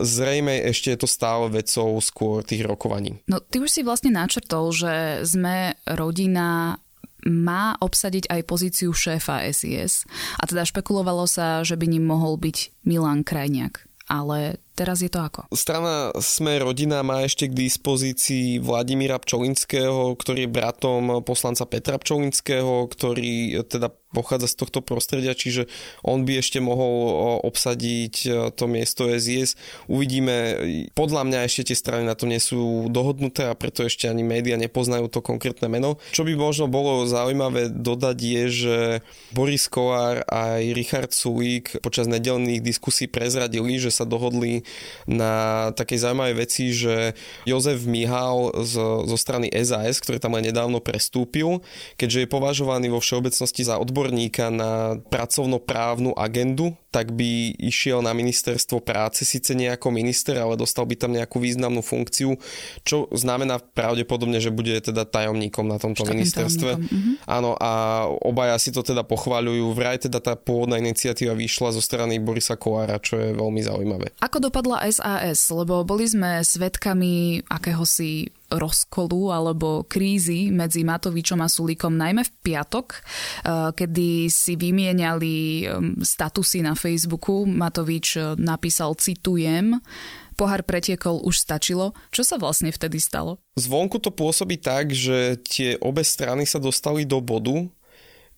Zrejme 0.00 0.64
ešte 0.70 0.94
je 0.94 0.98
to 0.98 1.08
stále 1.10 1.50
vecou 1.52 1.98
skôr 2.02 2.42
tých 2.42 2.66
rokovaní. 2.66 3.20
No 3.30 3.38
ty 3.38 3.60
už 3.62 3.70
si 3.70 3.86
vlastne 3.86 4.10
načrtol, 4.10 4.74
že 4.74 5.22
sme 5.22 5.78
rodina 5.86 6.78
má 7.24 7.72
obsadiť 7.80 8.28
aj 8.28 8.40
pozíciu 8.44 8.92
šéfa 8.92 9.48
SIS 9.48 10.04
a 10.36 10.44
teda 10.44 10.68
špekulovalo 10.68 11.24
sa, 11.24 11.64
že 11.64 11.76
by 11.80 11.88
ním 11.88 12.04
mohol 12.04 12.36
byť 12.36 12.84
Milan 12.84 13.24
Krajniak. 13.24 13.88
Ale 14.04 14.60
Teraz 14.74 15.06
je 15.06 15.10
to 15.10 15.22
ako? 15.22 15.46
Strana 15.54 16.10
Sme 16.18 16.58
rodina 16.58 17.06
má 17.06 17.22
ešte 17.22 17.46
k 17.46 17.54
dispozícii 17.54 18.58
Vladimíra 18.58 19.22
Pčolinského, 19.22 20.18
ktorý 20.18 20.50
je 20.50 20.50
bratom 20.50 21.22
poslanca 21.22 21.62
Petra 21.62 21.94
Pčolinského, 21.94 22.90
ktorý 22.90 23.62
teda 23.70 23.94
pochádza 24.14 24.46
z 24.46 24.56
tohto 24.62 24.78
prostredia, 24.80 25.34
čiže 25.34 25.66
on 26.06 26.22
by 26.22 26.38
ešte 26.38 26.62
mohol 26.62 27.42
obsadiť 27.42 28.14
to 28.54 28.64
miesto 28.70 29.10
SIS. 29.10 29.58
Uvidíme, 29.90 30.62
podľa 30.94 31.26
mňa 31.26 31.38
ešte 31.50 31.74
tie 31.74 31.76
strany 31.76 32.06
na 32.06 32.14
to 32.14 32.30
nie 32.30 32.38
sú 32.38 32.86
dohodnuté 32.88 33.50
a 33.50 33.58
preto 33.58 33.82
ešte 33.82 34.06
ani 34.06 34.22
média 34.22 34.54
nepoznajú 34.54 35.10
to 35.10 35.18
konkrétne 35.18 35.66
meno. 35.66 35.98
Čo 36.14 36.22
by 36.22 36.38
možno 36.38 36.70
bolo 36.70 37.02
zaujímavé 37.10 37.74
dodať 37.74 38.18
je, 38.22 38.44
že 38.48 38.76
Boris 39.34 39.66
Kolár 39.66 40.22
a 40.30 40.62
Richard 40.62 41.10
Sulík 41.10 41.82
počas 41.82 42.06
nedelných 42.06 42.62
diskusí 42.62 43.10
prezradili, 43.10 43.82
že 43.82 43.90
sa 43.90 44.06
dohodli 44.06 44.62
na 45.10 45.68
takej 45.74 45.98
zaujímavej 46.06 46.36
veci, 46.38 46.70
že 46.70 47.18
Jozef 47.48 47.82
Mihal 47.88 48.52
z, 48.62 48.74
zo 49.08 49.16
strany 49.18 49.50
SAS, 49.50 49.98
ktorý 49.98 50.20
tam 50.20 50.36
aj 50.38 50.52
nedávno 50.52 50.78
prestúpil, 50.78 51.64
keďže 51.98 52.24
je 52.24 52.28
považovaný 52.28 52.92
vo 52.92 53.00
všeobecnosti 53.00 53.64
za 53.64 53.80
odborníka 54.04 54.52
na 54.52 55.00
pracovnoprávnu 55.08 56.12
agendu, 56.12 56.76
tak 56.92 57.16
by 57.16 57.56
išiel 57.56 58.04
na 58.04 58.12
ministerstvo 58.12 58.84
práce, 58.84 59.24
síce 59.24 59.56
nie 59.56 59.66
ako 59.66 59.88
minister, 59.88 60.36
ale 60.36 60.60
dostal 60.60 60.84
by 60.84 60.92
tam 60.92 61.16
nejakú 61.16 61.40
významnú 61.40 61.80
funkciu, 61.80 62.36
čo 62.84 63.08
znamená 63.16 63.64
pravdepodobne, 63.64 64.44
že 64.44 64.52
bude 64.52 64.76
teda 64.84 65.08
tajomníkom 65.08 65.64
na 65.64 65.80
tomto 65.80 66.04
Štátnym 66.04 66.20
ministerstve. 66.20 66.70
Mhm. 66.76 67.12
Áno, 67.24 67.56
a 67.56 68.04
obaja 68.12 68.60
si 68.60 68.76
to 68.76 68.84
teda 68.84 69.08
pochváľujú. 69.08 69.72
Vraj 69.72 70.04
teda 70.04 70.20
tá 70.20 70.36
pôvodná 70.36 70.76
iniciatíva 70.76 71.32
vyšla 71.32 71.72
zo 71.72 71.80
strany 71.80 72.20
Borisa 72.20 72.60
Kolára, 72.60 73.00
čo 73.00 73.16
je 73.16 73.32
veľmi 73.32 73.64
zaujímavé. 73.64 74.12
Ako 74.20 74.44
dopadla 74.44 74.84
SAS? 74.92 75.48
Lebo 75.48 75.80
boli 75.88 76.04
sme 76.04 76.44
svetkami 76.44 77.42
akéhosi 77.48 78.28
rozkolu 78.56 79.34
alebo 79.34 79.84
krízy 79.86 80.50
medzi 80.54 80.86
Matovičom 80.86 81.42
a 81.42 81.48
Sulíkom 81.48 81.94
najmä 81.94 82.22
v 82.24 82.32
piatok, 82.42 82.86
eh, 82.94 83.00
kedy 83.74 84.30
si 84.30 84.54
vymieniali 84.54 85.66
statusy 86.00 86.62
na 86.62 86.78
Facebooku. 86.78 87.44
Matovič 87.44 88.16
eh, 88.16 88.34
napísal, 88.38 88.96
citujem, 88.96 89.78
pohár 90.34 90.66
pretiekol, 90.66 91.22
už 91.22 91.38
stačilo. 91.38 91.94
Čo 92.10 92.26
sa 92.26 92.36
vlastne 92.36 92.74
vtedy 92.74 92.98
stalo? 92.98 93.38
Zvonku 93.54 94.02
to 94.02 94.10
pôsobí 94.10 94.58
tak, 94.58 94.90
že 94.90 95.38
tie 95.46 95.78
obe 95.78 96.02
strany 96.02 96.44
sa 96.44 96.58
dostali 96.58 97.06
do 97.06 97.22
bodu, 97.22 97.70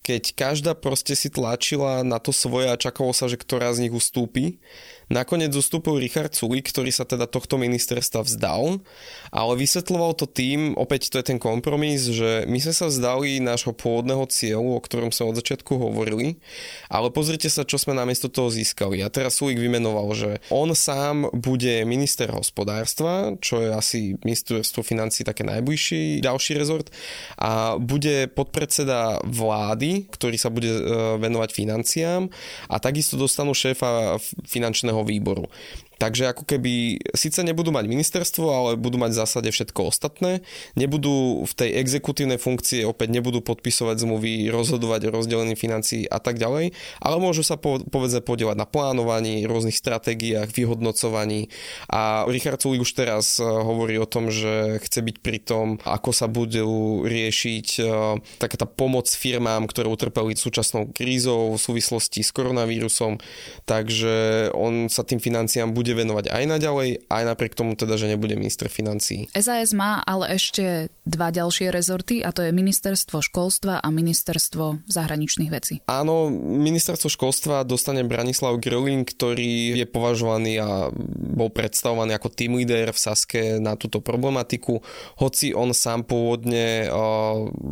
keď 0.06 0.38
každá 0.38 0.78
proste 0.78 1.18
si 1.18 1.26
tlačila 1.26 2.06
na 2.06 2.22
to 2.22 2.30
svoje 2.30 2.70
a 2.70 2.78
čakalo 2.78 3.10
sa, 3.10 3.26
že 3.26 3.34
ktorá 3.34 3.75
z 3.75 3.90
nich 3.90 3.94
ustúpi. 3.94 4.62
Nakoniec 5.06 5.54
ustúpil 5.54 6.02
Richard 6.02 6.34
Sulik, 6.34 6.66
ktorý 6.66 6.90
sa 6.90 7.06
teda 7.06 7.30
tohto 7.30 7.58
ministerstva 7.58 8.26
vzdal, 8.26 8.82
ale 9.30 9.52
vysvetloval 9.54 10.18
to 10.18 10.26
tým, 10.26 10.75
opäť 10.75 11.14
to 11.14 11.22
je 11.22 11.30
ten 11.30 11.38
kompromis, 11.38 12.10
že 12.10 12.42
my 12.50 12.58
sme 12.58 12.75
sa 12.75 12.86
vzdali 12.90 13.38
nášho 13.38 13.70
pôvodného 13.70 14.26
cieľu, 14.26 14.75
o 14.75 14.82
ktorom 14.82 15.14
sme 15.14 15.30
od 15.30 15.38
začiatku 15.38 15.78
hovorili, 15.78 16.42
ale 16.90 17.14
pozrite 17.14 17.46
sa, 17.46 17.62
čo 17.62 17.78
sme 17.78 17.94
namiesto 17.94 18.26
toho 18.26 18.50
získali. 18.50 18.98
A 19.02 19.10
teraz 19.10 19.38
Sulik 19.38 19.62
vymenoval, 19.62 20.10
že 20.14 20.30
on 20.50 20.75
sám 20.75 21.30
bude 21.34 21.86
minister 21.86 22.30
hospodárstva, 22.34 23.38
čo 23.38 23.62
je 23.62 23.70
asi 23.70 24.00
ministerstvo 24.26 24.82
financí 24.82 25.22
také 25.22 25.46
najbližší 25.46 26.18
ďalší 26.18 26.58
rezort, 26.58 26.90
a 27.38 27.78
bude 27.78 28.26
podpredseda 28.34 29.22
vlády, 29.22 29.95
ktorý 30.04 30.36
sa 30.36 30.52
bude 30.52 30.68
e, 30.68 30.82
venovať 31.16 31.50
financiám 31.56 32.28
a 32.68 32.76
takisto 32.76 33.16
dostanú 33.16 33.56
šéfa 33.56 34.20
finančného 34.44 35.00
výboru. 35.06 35.48
Takže 35.96 36.32
ako 36.32 36.44
keby 36.44 37.00
síce 37.16 37.40
nebudú 37.40 37.72
mať 37.72 37.88
ministerstvo, 37.88 38.46
ale 38.52 38.70
budú 38.76 39.00
mať 39.00 39.16
v 39.16 39.20
zásade 39.24 39.48
všetko 39.48 39.88
ostatné. 39.88 40.44
Nebudú 40.76 41.44
v 41.48 41.52
tej 41.56 41.70
exekutívnej 41.80 42.36
funkcie 42.36 42.84
opäť 42.84 43.16
nebudú 43.16 43.40
podpisovať 43.40 44.04
zmluvy, 44.04 44.52
rozhodovať 44.52 45.08
o 45.08 45.14
rozdelení 45.16 45.56
financií 45.56 46.04
a 46.04 46.20
tak 46.20 46.36
ďalej, 46.36 46.76
ale 47.00 47.16
môžu 47.16 47.40
sa 47.40 47.56
po, 47.56 47.80
povedzme 47.80 48.20
podielať 48.20 48.56
na 48.60 48.68
plánovaní, 48.68 49.48
rôznych 49.48 49.76
stratégiách, 49.76 50.52
vyhodnocovaní. 50.52 51.48
A 51.88 52.28
Richard 52.28 52.60
Sulik 52.60 52.84
už 52.84 52.92
teraz 52.92 53.40
eh, 53.40 53.44
hovorí 53.44 53.96
o 53.96 54.08
tom, 54.08 54.28
že 54.28 54.82
chce 54.84 55.00
byť 55.00 55.16
pri 55.20 55.38
tom, 55.40 55.66
ako 55.84 56.10
sa 56.12 56.28
budú 56.28 57.04
riešiť 57.08 57.68
eh, 57.80 57.88
taká 58.36 58.56
tá 58.60 58.68
pomoc 58.68 59.08
firmám, 59.08 59.64
ktoré 59.64 59.88
utrpeli 59.88 60.36
súčasnou 60.36 60.92
krízou 60.92 61.56
v 61.56 61.60
súvislosti 61.60 62.20
s 62.20 62.30
koronavírusom. 62.36 63.16
Takže 63.64 64.50
on 64.52 64.92
sa 64.92 65.00
tým 65.06 65.22
financiám 65.22 65.72
bude 65.72 65.85
bude 65.86 66.02
venovať 66.02 66.34
aj 66.34 66.44
naďalej, 66.50 67.06
aj 67.06 67.22
napriek 67.30 67.54
tomu 67.54 67.78
teda, 67.78 67.94
že 67.94 68.10
nebude 68.10 68.34
minister 68.34 68.66
financí. 68.66 69.30
SAS 69.30 69.70
má 69.70 70.02
ale 70.02 70.34
ešte 70.34 70.90
dva 71.06 71.30
ďalšie 71.30 71.70
rezorty 71.70 72.26
a 72.26 72.34
to 72.34 72.42
je 72.42 72.50
ministerstvo 72.50 73.22
školstva 73.22 73.78
a 73.78 73.88
ministerstvo 73.94 74.90
zahraničných 74.90 75.50
vecí. 75.54 75.78
Áno, 75.86 76.26
ministerstvo 76.42 77.06
školstva 77.06 77.62
dostane 77.62 78.02
Branislav 78.02 78.58
Grilling, 78.58 79.06
ktorý 79.06 79.78
je 79.78 79.86
považovaný 79.86 80.58
a 80.58 80.90
bol 81.38 81.54
predstavovaný 81.54 82.18
ako 82.18 82.34
team 82.34 82.58
leader 82.58 82.90
v 82.90 82.98
Saske 82.98 83.62
na 83.62 83.78
túto 83.78 84.02
problematiku, 84.02 84.82
hoci 85.22 85.54
on 85.54 85.70
sám 85.70 86.02
pôvodne 86.02 86.90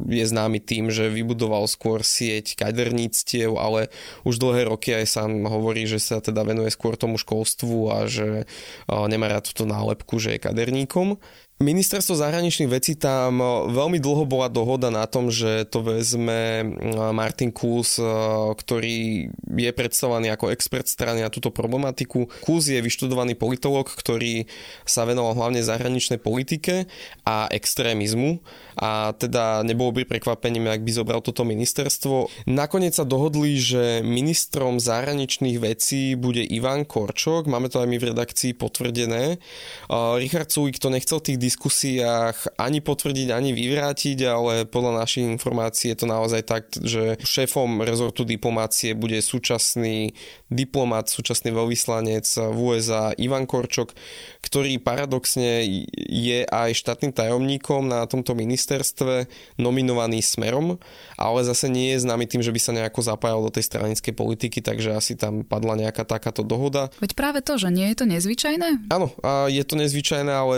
je 0.07 0.23
známy 0.23 0.63
tým, 0.63 0.95
že 0.95 1.11
vybudoval 1.11 1.67
skôr 1.67 2.07
sieť 2.07 2.55
kaderníctiev, 2.55 3.59
ale 3.59 3.91
už 4.23 4.39
dlhé 4.39 4.71
roky 4.71 4.95
aj 4.95 5.19
sám 5.19 5.51
hovorí, 5.51 5.91
že 5.91 5.99
sa 5.99 6.23
teda 6.23 6.47
venuje 6.47 6.71
skôr 6.71 6.95
tomu 6.95 7.19
školstvu 7.19 7.91
a 7.91 8.04
že 8.07 8.45
nemá 8.89 9.29
rád 9.29 9.51
túto 9.51 9.69
nálepku, 9.69 10.19
že 10.19 10.37
je 10.37 10.45
kaderníkom. 10.45 11.17
Ministerstvo 11.55 12.19
zahraničných 12.19 12.67
vecí 12.67 12.99
tam 12.99 13.39
veľmi 13.71 14.03
dlho 14.03 14.27
bola 14.27 14.51
dohoda 14.51 14.91
na 14.91 15.07
tom, 15.07 15.31
že 15.31 15.63
to 15.71 15.87
vezme 15.87 16.67
Martin 17.15 17.55
Kus, 17.55 18.03
ktorý 18.59 19.31
je 19.55 19.71
predstavovaný 19.71 20.35
ako 20.35 20.51
expert 20.51 20.91
strany 20.91 21.23
na 21.23 21.31
túto 21.31 21.55
problematiku. 21.55 22.27
Kus 22.43 22.75
je 22.75 22.83
vyštudovaný 22.83 23.39
politolog, 23.39 23.87
ktorý 23.87 24.51
sa 24.83 25.07
venoval 25.07 25.39
hlavne 25.39 25.63
zahraničnej 25.63 26.19
politike 26.19 26.91
a 27.23 27.47
extrémizmu 27.47 28.43
a 28.75 29.15
teda 29.15 29.63
nebolo 29.63 29.95
by 29.95 30.11
prekvapením, 30.11 30.67
ak 30.67 30.83
by 30.83 30.91
zobral 30.91 31.23
toto 31.23 31.47
ministerstvo. 31.47 32.51
Nakoniec 32.51 32.99
sa 32.99 33.07
dohodli, 33.07 33.63
že 33.63 34.03
ministrom 34.03 34.83
zahraničných 34.83 35.63
vecí 35.63 36.19
bude 36.19 36.43
Ivan 36.43 36.83
Korčok, 36.83 37.47
máme 37.47 37.71
to 37.71 37.79
aj 37.79 37.87
my 37.87 37.97
v 38.03 38.11
redakcii 38.11 38.59
potvrdené. 38.59 39.39
Richard 40.19 40.51
Sulik 40.51 40.83
to 40.83 40.91
nechcel 40.91 41.23
tých 41.23 41.39
diskusiách 41.45 42.57
ani 42.57 42.81
potvrdiť, 42.81 43.29
ani 43.29 43.53
vyvrátiť, 43.53 44.19
ale 44.25 44.65
podľa 44.65 45.05
našich 45.05 45.29
informácií 45.29 45.93
je 45.93 45.99
to 46.01 46.07
naozaj 46.09 46.41
tak, 46.49 46.73
že 46.81 47.21
šéfom 47.21 47.85
rezortu 47.85 48.25
diplomácie 48.25 48.97
bude 48.97 49.21
súčasný 49.21 50.17
diplomat, 50.49 51.13
súčasný 51.13 51.53
veľvyslanec 51.53 52.25
v 52.25 52.57
USA 52.57 53.13
Ivan 53.21 53.45
Korčok, 53.45 53.93
ktorý 54.41 54.81
paradoxne 54.81 55.67
je 56.09 56.49
aj 56.49 56.79
štátnym 56.79 57.13
tajomníkom 57.13 57.85
na 57.85 58.09
tomto 58.09 58.33
ministerstve, 58.33 59.27
nominovaný 59.61 60.25
smerom, 60.25 60.81
ale 61.19 61.41
zase 61.45 61.69
nie 61.69 61.93
je 61.93 62.07
známy 62.07 62.25
tým, 62.25 62.41
že 62.41 62.55
by 62.55 62.61
sa 62.63 62.73
nejako 62.73 63.05
zapájal 63.05 63.45
do 63.45 63.51
tej 63.51 63.67
stranickej 63.67 64.15
politiky, 64.15 64.63
takže 64.65 64.95
asi 64.95 65.19
tam 65.19 65.43
padla 65.45 65.77
nejaká 65.77 66.07
takáto 66.07 66.47
dohoda. 66.47 66.89
Veď 67.03 67.13
práve 67.19 67.43
to, 67.43 67.59
že 67.59 67.69
nie 67.75 67.91
je 67.93 67.97
to 67.99 68.07
nezvyčajné? 68.07 68.89
Áno, 68.95 69.11
je 69.51 69.63
to 69.67 69.75
nezvyčajné, 69.75 70.31
ale 70.31 70.57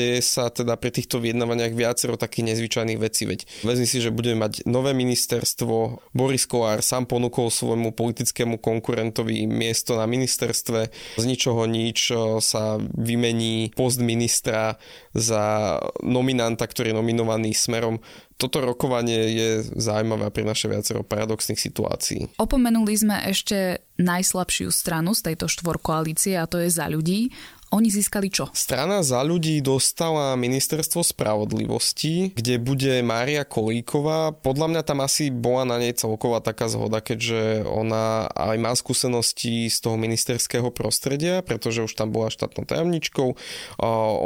deje 0.00 0.24
sa 0.24 0.48
teda 0.48 0.80
pri 0.80 0.96
týchto 0.96 1.20
vyjednávaniach 1.20 1.76
viacero 1.76 2.16
takých 2.16 2.56
nezvyčajných 2.56 2.96
vecí. 2.96 3.28
Veď 3.28 3.44
vezmi 3.60 3.84
si, 3.84 4.00
že 4.00 4.08
budeme 4.08 4.48
mať 4.48 4.64
nové 4.64 4.96
ministerstvo. 4.96 6.00
Boris 6.16 6.48
Kolár 6.48 6.80
sám 6.80 7.04
ponúkol 7.04 7.52
svojmu 7.52 7.92
politickému 7.92 8.56
konkurentovi 8.56 9.44
miesto 9.44 10.00
na 10.00 10.08
ministerstve. 10.08 10.80
Z 11.20 11.24
ničoho 11.28 11.68
nič 11.68 12.08
e, 12.08 12.40
sa 12.40 12.80
vymení 12.80 13.76
post 13.76 14.00
ministra 14.00 14.80
za 15.12 15.76
nominanta, 16.00 16.64
ktorý 16.64 16.96
je 16.96 16.98
nominovaný 16.98 17.52
smerom 17.52 18.00
toto 18.40 18.64
rokovanie 18.64 19.36
je 19.36 19.50
zaujímavé 19.76 20.32
pri 20.32 20.48
naše 20.48 20.72
viacero 20.72 21.04
paradoxných 21.04 21.60
situácií. 21.60 22.40
Opomenuli 22.40 22.96
sme 22.96 23.20
ešte 23.28 23.84
najslabšiu 24.00 24.72
stranu 24.72 25.12
z 25.12 25.28
tejto 25.28 25.44
štvorkoalície 25.44 26.40
a 26.40 26.48
to 26.48 26.56
je 26.64 26.72
za 26.72 26.88
ľudí. 26.88 27.28
Oni 27.70 27.86
získali 27.86 28.34
čo? 28.34 28.50
Strana 28.50 29.06
za 29.06 29.22
ľudí 29.22 29.62
dostala 29.62 30.34
ministerstvo 30.34 31.06
spravodlivosti, 31.06 32.34
kde 32.34 32.58
bude 32.58 32.98
Mária 33.06 33.46
Kolíková. 33.46 34.34
Podľa 34.34 34.66
mňa 34.74 34.82
tam 34.82 35.06
asi 35.06 35.30
bola 35.30 35.62
na 35.62 35.78
nej 35.78 35.94
celková 35.94 36.42
taká 36.42 36.66
zhoda, 36.66 36.98
keďže 36.98 37.62
ona 37.70 38.26
aj 38.26 38.56
má 38.58 38.74
skúsenosti 38.74 39.70
z 39.70 39.78
toho 39.86 39.94
ministerského 39.94 40.66
prostredia, 40.74 41.46
pretože 41.46 41.86
už 41.86 41.94
tam 41.94 42.10
bola 42.10 42.34
štátnou 42.34 42.66
tajomničkou. 42.66 43.38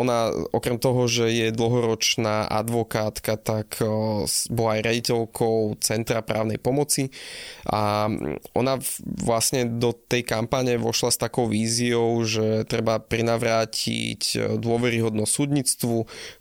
Ona 0.00 0.32
okrem 0.56 0.80
toho, 0.80 1.04
že 1.04 1.28
je 1.28 1.52
dlhoročná 1.52 2.48
advokátka, 2.48 3.36
tak 3.36 3.76
bola 4.48 4.80
aj 4.80 4.88
rediteľkou 4.88 5.76
Centra 5.84 6.24
právnej 6.24 6.56
pomoci 6.56 7.12
a 7.68 8.08
ona 8.56 8.80
vlastne 9.04 9.68
do 9.68 9.92
tej 9.92 10.24
kampane 10.24 10.80
vošla 10.80 11.12
s 11.12 11.20
takou 11.20 11.44
víziou, 11.44 12.24
že 12.24 12.64
treba 12.64 12.96
prinávať 13.04 13.32
navrátiť 13.34 14.22
e, 14.34 14.36
dôveryhodnosť 14.62 15.32
súdnictvu. 15.34 15.96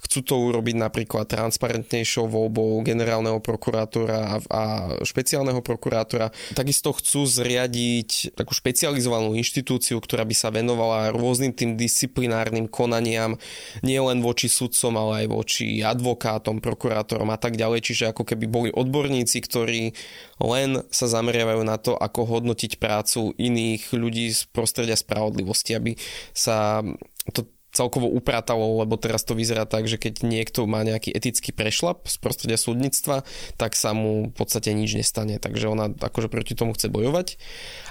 Chcú 0.06 0.20
to 0.22 0.36
urobiť 0.54 0.76
napríklad 0.78 1.26
transparentnejšou 1.26 2.30
voľbou 2.30 2.86
generálneho 2.86 3.42
prokurátora 3.42 4.40
a, 4.48 4.64
špeciálneho 5.02 5.66
prokurátora. 5.66 6.30
Takisto 6.54 6.94
chcú 6.94 7.26
zriadiť 7.26 8.38
takú 8.38 8.54
špecializovanú 8.54 9.34
inštitúciu, 9.34 9.98
ktorá 9.98 10.24
by 10.24 10.36
sa 10.38 10.54
venovala 10.54 11.10
rôznym 11.12 11.52
tým 11.52 11.74
disciplinárnym 11.74 12.70
konaniam, 12.70 13.36
nielen 13.82 14.22
voči 14.22 14.48
sudcom, 14.48 14.94
ale 14.96 15.26
aj 15.26 15.28
voči 15.34 15.82
advokátom, 15.82 16.62
prokurátorom 16.62 17.34
a 17.34 17.38
tak 17.42 17.58
ďalej. 17.58 17.82
Čiže 17.84 18.04
ako 18.14 18.24
keby 18.24 18.46
boli 18.46 18.70
odborníci, 18.70 19.42
ktorí 19.42 19.98
len 20.44 20.84
sa 20.92 21.08
zameriavajú 21.08 21.64
na 21.64 21.80
to, 21.80 21.96
ako 21.96 22.28
hodnotiť 22.28 22.78
prácu 22.78 23.32
iných 23.40 23.96
ľudí 23.96 24.28
z 24.36 24.44
prostredia 24.52 25.00
spravodlivosti, 25.00 25.72
aby 25.74 25.96
sa 26.36 26.84
to 27.32 27.48
celkovo 27.74 28.06
upratalo, 28.06 28.86
lebo 28.86 28.96
teraz 29.02 29.26
to 29.26 29.34
vyzerá 29.34 29.66
tak, 29.66 29.90
že 29.90 29.98
keď 29.98 30.22
niekto 30.22 30.70
má 30.70 30.86
nejaký 30.86 31.10
etický 31.10 31.50
prešlap 31.50 32.06
z 32.06 32.22
prostredia 32.22 32.56
súdnictva, 32.56 33.26
tak 33.58 33.74
sa 33.74 33.98
mu 33.98 34.30
v 34.30 34.34
podstate 34.38 34.70
nič 34.72 34.94
nestane. 34.94 35.42
Takže 35.42 35.66
ona 35.68 35.90
akože 35.90 36.30
proti 36.30 36.54
tomu 36.54 36.78
chce 36.78 36.94
bojovať. 36.94 37.42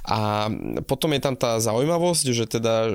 A 0.06 0.49
potom 0.87 1.11
je 1.18 1.21
tam 1.21 1.35
tá 1.35 1.59
zaujímavosť, 1.59 2.26
že 2.30 2.47
teda 2.47 2.75
e, 2.87 2.90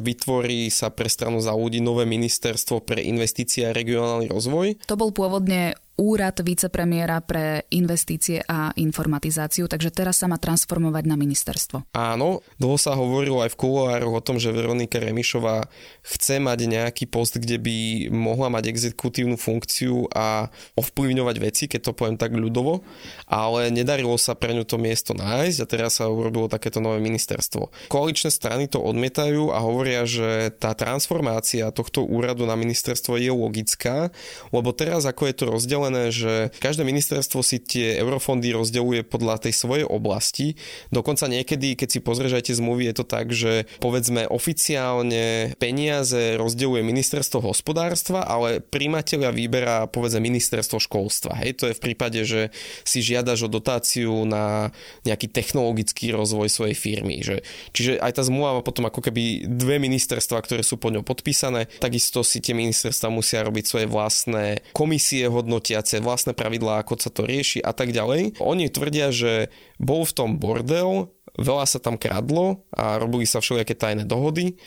vytvorí 0.00 0.72
sa 0.72 0.88
pre 0.88 1.12
stranu 1.12 1.44
za 1.44 1.52
ľudí 1.52 1.84
nové 1.84 2.08
ministerstvo 2.08 2.80
pre 2.80 3.04
investície 3.04 3.68
a 3.68 3.76
regionálny 3.76 4.32
rozvoj. 4.32 4.80
To 4.88 4.96
bol 4.96 5.12
pôvodne 5.12 5.76
úrad 6.00 6.40
vicepremiéra 6.40 7.20
pre 7.20 7.68
investície 7.68 8.40
a 8.48 8.72
informatizáciu, 8.80 9.68
takže 9.68 9.92
teraz 9.92 10.24
sa 10.24 10.26
má 10.32 10.40
transformovať 10.40 11.04
na 11.04 11.20
ministerstvo. 11.20 11.84
Áno, 11.92 12.40
dlho 12.56 12.80
sa 12.80 12.96
hovorilo 12.96 13.44
aj 13.44 13.52
v 13.52 13.60
kuloároch 13.60 14.16
o 14.16 14.24
tom, 14.24 14.40
že 14.40 14.48
Veronika 14.48 14.96
Remišová 14.96 15.68
chce 16.00 16.40
mať 16.40 16.64
nejaký 16.64 17.04
post, 17.04 17.36
kde 17.36 17.60
by 17.60 18.08
mohla 18.08 18.48
mať 18.48 18.72
exekutívnu 18.72 19.36
funkciu 19.36 20.08
a 20.16 20.48
ovplyvňovať 20.80 21.36
veci, 21.36 21.68
keď 21.68 21.92
to 21.92 21.96
poviem 21.96 22.16
tak 22.16 22.32
ľudovo, 22.32 22.80
ale 23.28 23.68
nedarilo 23.68 24.16
sa 24.16 24.32
pre 24.32 24.56
ňu 24.56 24.64
to 24.64 24.80
miesto 24.80 25.12
nájsť 25.12 25.58
a 25.60 25.66
teraz 25.68 26.00
sa 26.00 26.08
urobilo 26.08 26.48
takéto 26.48 26.80
nové 26.80 27.04
ministerstvo. 27.04 27.92
Koaličné 27.92 28.32
strany 28.32 28.72
to 28.72 28.80
odmietajú 28.80 29.52
a 29.52 29.60
hovoria, 29.60 30.08
že 30.08 30.48
tá 30.56 30.72
transformácia 30.72 31.68
tohto 31.76 32.08
úradu 32.08 32.48
na 32.48 32.56
ministerstvo 32.56 33.20
je 33.20 33.28
logická, 33.28 34.08
lebo 34.48 34.72
teraz 34.72 35.04
ako 35.04 35.28
je 35.28 35.34
to 35.36 35.44
rozdelené 35.50 35.89
nastavené, 35.90 36.14
že 36.14 36.54
každé 36.62 36.86
ministerstvo 36.86 37.42
si 37.42 37.58
tie 37.58 37.98
eurofondy 37.98 38.54
rozdeľuje 38.54 39.02
podľa 39.04 39.50
tej 39.50 39.54
svojej 39.58 39.86
oblasti. 39.86 40.54
Dokonca 40.94 41.26
niekedy, 41.26 41.74
keď 41.74 41.88
si 41.90 42.00
pozrieš 42.00 42.38
aj 42.38 42.44
tie 42.46 42.58
zmluvy, 42.58 42.90
je 42.90 42.94
to 42.96 43.04
tak, 43.04 43.26
že 43.34 43.66
povedzme 43.82 44.30
oficiálne 44.30 45.54
peniaze 45.58 46.38
rozdeľuje 46.38 46.82
ministerstvo 46.86 47.42
hospodárstva, 47.42 48.24
ale 48.24 48.62
primateľia 48.62 49.34
vyberá 49.34 49.90
povedzme 49.90 50.22
ministerstvo 50.22 50.78
školstva. 50.78 51.36
Hej, 51.42 51.60
to 51.60 51.64
je 51.68 51.76
v 51.76 51.84
prípade, 51.84 52.20
že 52.22 52.54
si 52.86 53.02
žiadaš 53.02 53.50
o 53.50 53.52
dotáciu 53.52 54.22
na 54.24 54.70
nejaký 55.04 55.28
technologický 55.28 56.14
rozvoj 56.14 56.48
svojej 56.48 56.76
firmy. 56.78 57.20
Že, 57.20 57.36
čiže 57.74 57.92
aj 57.98 58.12
tá 58.16 58.22
zmluva 58.22 58.60
má 58.60 58.62
potom 58.62 58.86
ako 58.86 59.10
keby 59.10 59.48
dve 59.48 59.82
ministerstva, 59.82 60.38
ktoré 60.44 60.62
sú 60.62 60.78
pod 60.78 60.94
ňou 60.94 61.04
podpísané. 61.04 61.66
Takisto 61.82 62.22
si 62.22 62.38
tie 62.38 62.54
ministerstva 62.54 63.08
musia 63.10 63.42
robiť 63.42 63.64
svoje 63.66 63.86
vlastné 63.90 64.62
komisie 64.76 65.26
hodnotia 65.26 65.79
mesiace, 65.80 66.04
vlastné 66.04 66.36
pravidlá, 66.36 66.84
ako 66.84 67.00
sa 67.00 67.10
to 67.10 67.24
rieši 67.24 67.64
a 67.64 67.72
tak 67.72 67.96
ďalej. 67.96 68.36
Oni 68.44 68.68
tvrdia, 68.68 69.08
že 69.10 69.48
bol 69.80 70.04
v 70.04 70.12
tom 70.12 70.30
bordel, 70.36 71.08
veľa 71.40 71.64
sa 71.64 71.80
tam 71.80 71.96
kradlo 71.96 72.68
a 72.76 73.00
robili 73.00 73.24
sa 73.24 73.40
všelijaké 73.40 73.72
tajné 73.72 74.04
dohody 74.04 74.60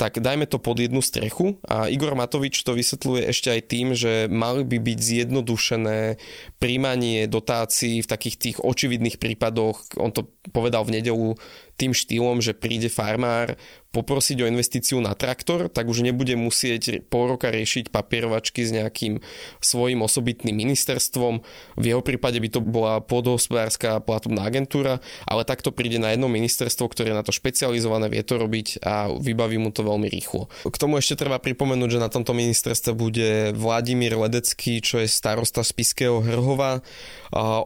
tak 0.00 0.16
dajme 0.16 0.48
to 0.48 0.56
pod 0.56 0.80
jednu 0.80 1.04
strechu. 1.04 1.60
A 1.68 1.92
Igor 1.92 2.16
Matovič 2.16 2.64
to 2.64 2.72
vysvetľuje 2.72 3.28
ešte 3.28 3.52
aj 3.52 3.62
tým, 3.68 3.92
že 3.92 4.32
mali 4.32 4.64
by 4.64 4.80
byť 4.80 4.96
zjednodušené 4.96 6.16
príjmanie 6.56 7.28
dotácií 7.28 8.00
v 8.00 8.08
takých 8.08 8.36
tých 8.40 8.56
očividných 8.64 9.20
prípadoch. 9.20 10.00
On 10.00 10.08
to 10.08 10.32
povedal 10.56 10.88
v 10.88 10.96
nedelu 10.96 11.36
tým 11.76 11.92
štýlom, 11.92 12.40
že 12.40 12.56
príde 12.56 12.88
farmár 12.88 13.60
poprosiť 13.90 14.42
o 14.42 14.50
investíciu 14.50 15.02
na 15.02 15.18
traktor, 15.18 15.66
tak 15.66 15.90
už 15.90 16.06
nebude 16.06 16.38
musieť 16.38 17.02
pol 17.10 17.34
roka 17.34 17.50
riešiť 17.50 17.90
papierovačky 17.90 18.62
s 18.62 18.70
nejakým 18.70 19.18
svojim 19.58 20.02
osobitným 20.02 20.54
ministerstvom. 20.54 21.42
V 21.74 21.84
jeho 21.84 22.02
prípade 22.02 22.38
by 22.38 22.48
to 22.54 22.60
bola 22.62 23.02
podhospodárska 23.02 23.98
platobná 24.02 24.46
agentúra, 24.46 25.02
ale 25.26 25.42
takto 25.42 25.74
príde 25.74 25.98
na 25.98 26.14
jedno 26.14 26.30
ministerstvo, 26.30 26.86
ktoré 26.86 27.10
na 27.16 27.26
to 27.26 27.34
špecializované, 27.34 28.06
vie 28.06 28.22
to 28.22 28.38
robiť 28.38 28.84
a 28.84 29.10
vybaví 29.10 29.58
mu 29.58 29.74
to 29.74 29.82
veľmi 29.82 30.06
rýchlo. 30.06 30.46
K 30.66 30.76
tomu 30.78 31.02
ešte 31.02 31.18
treba 31.18 31.42
pripomenúť, 31.42 31.98
že 31.98 32.04
na 32.04 32.12
tomto 32.12 32.30
ministerstve 32.36 32.92
bude 32.94 33.56
Vladimír 33.56 34.14
Ledecký, 34.14 34.78
čo 34.84 35.02
je 35.02 35.08
starosta 35.10 35.64
Spiského 35.66 36.22
Hrhova. 36.22 36.84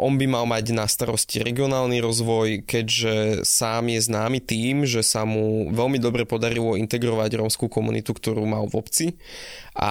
On 0.01 0.15
by 0.17 0.27
mal 0.29 0.47
mať 0.47 0.73
na 0.73 0.87
starosti 0.89 1.43
regionálny 1.43 1.99
rozvoj, 2.05 2.69
keďže 2.69 3.43
sám 3.43 3.91
je 3.91 4.01
známy 4.01 4.39
tým, 4.45 4.85
že 4.87 5.03
sa 5.03 5.27
mu 5.27 5.73
veľmi 5.75 5.99
dobre 5.99 6.14
dobre 6.15 6.31
podarilo 6.31 6.79
integrovať 6.79 7.43
rómskú 7.43 7.67
komunitu, 7.67 8.15
ktorú 8.15 8.47
mal 8.47 8.71
v 8.71 8.79
obci. 8.79 9.07
A 9.75 9.91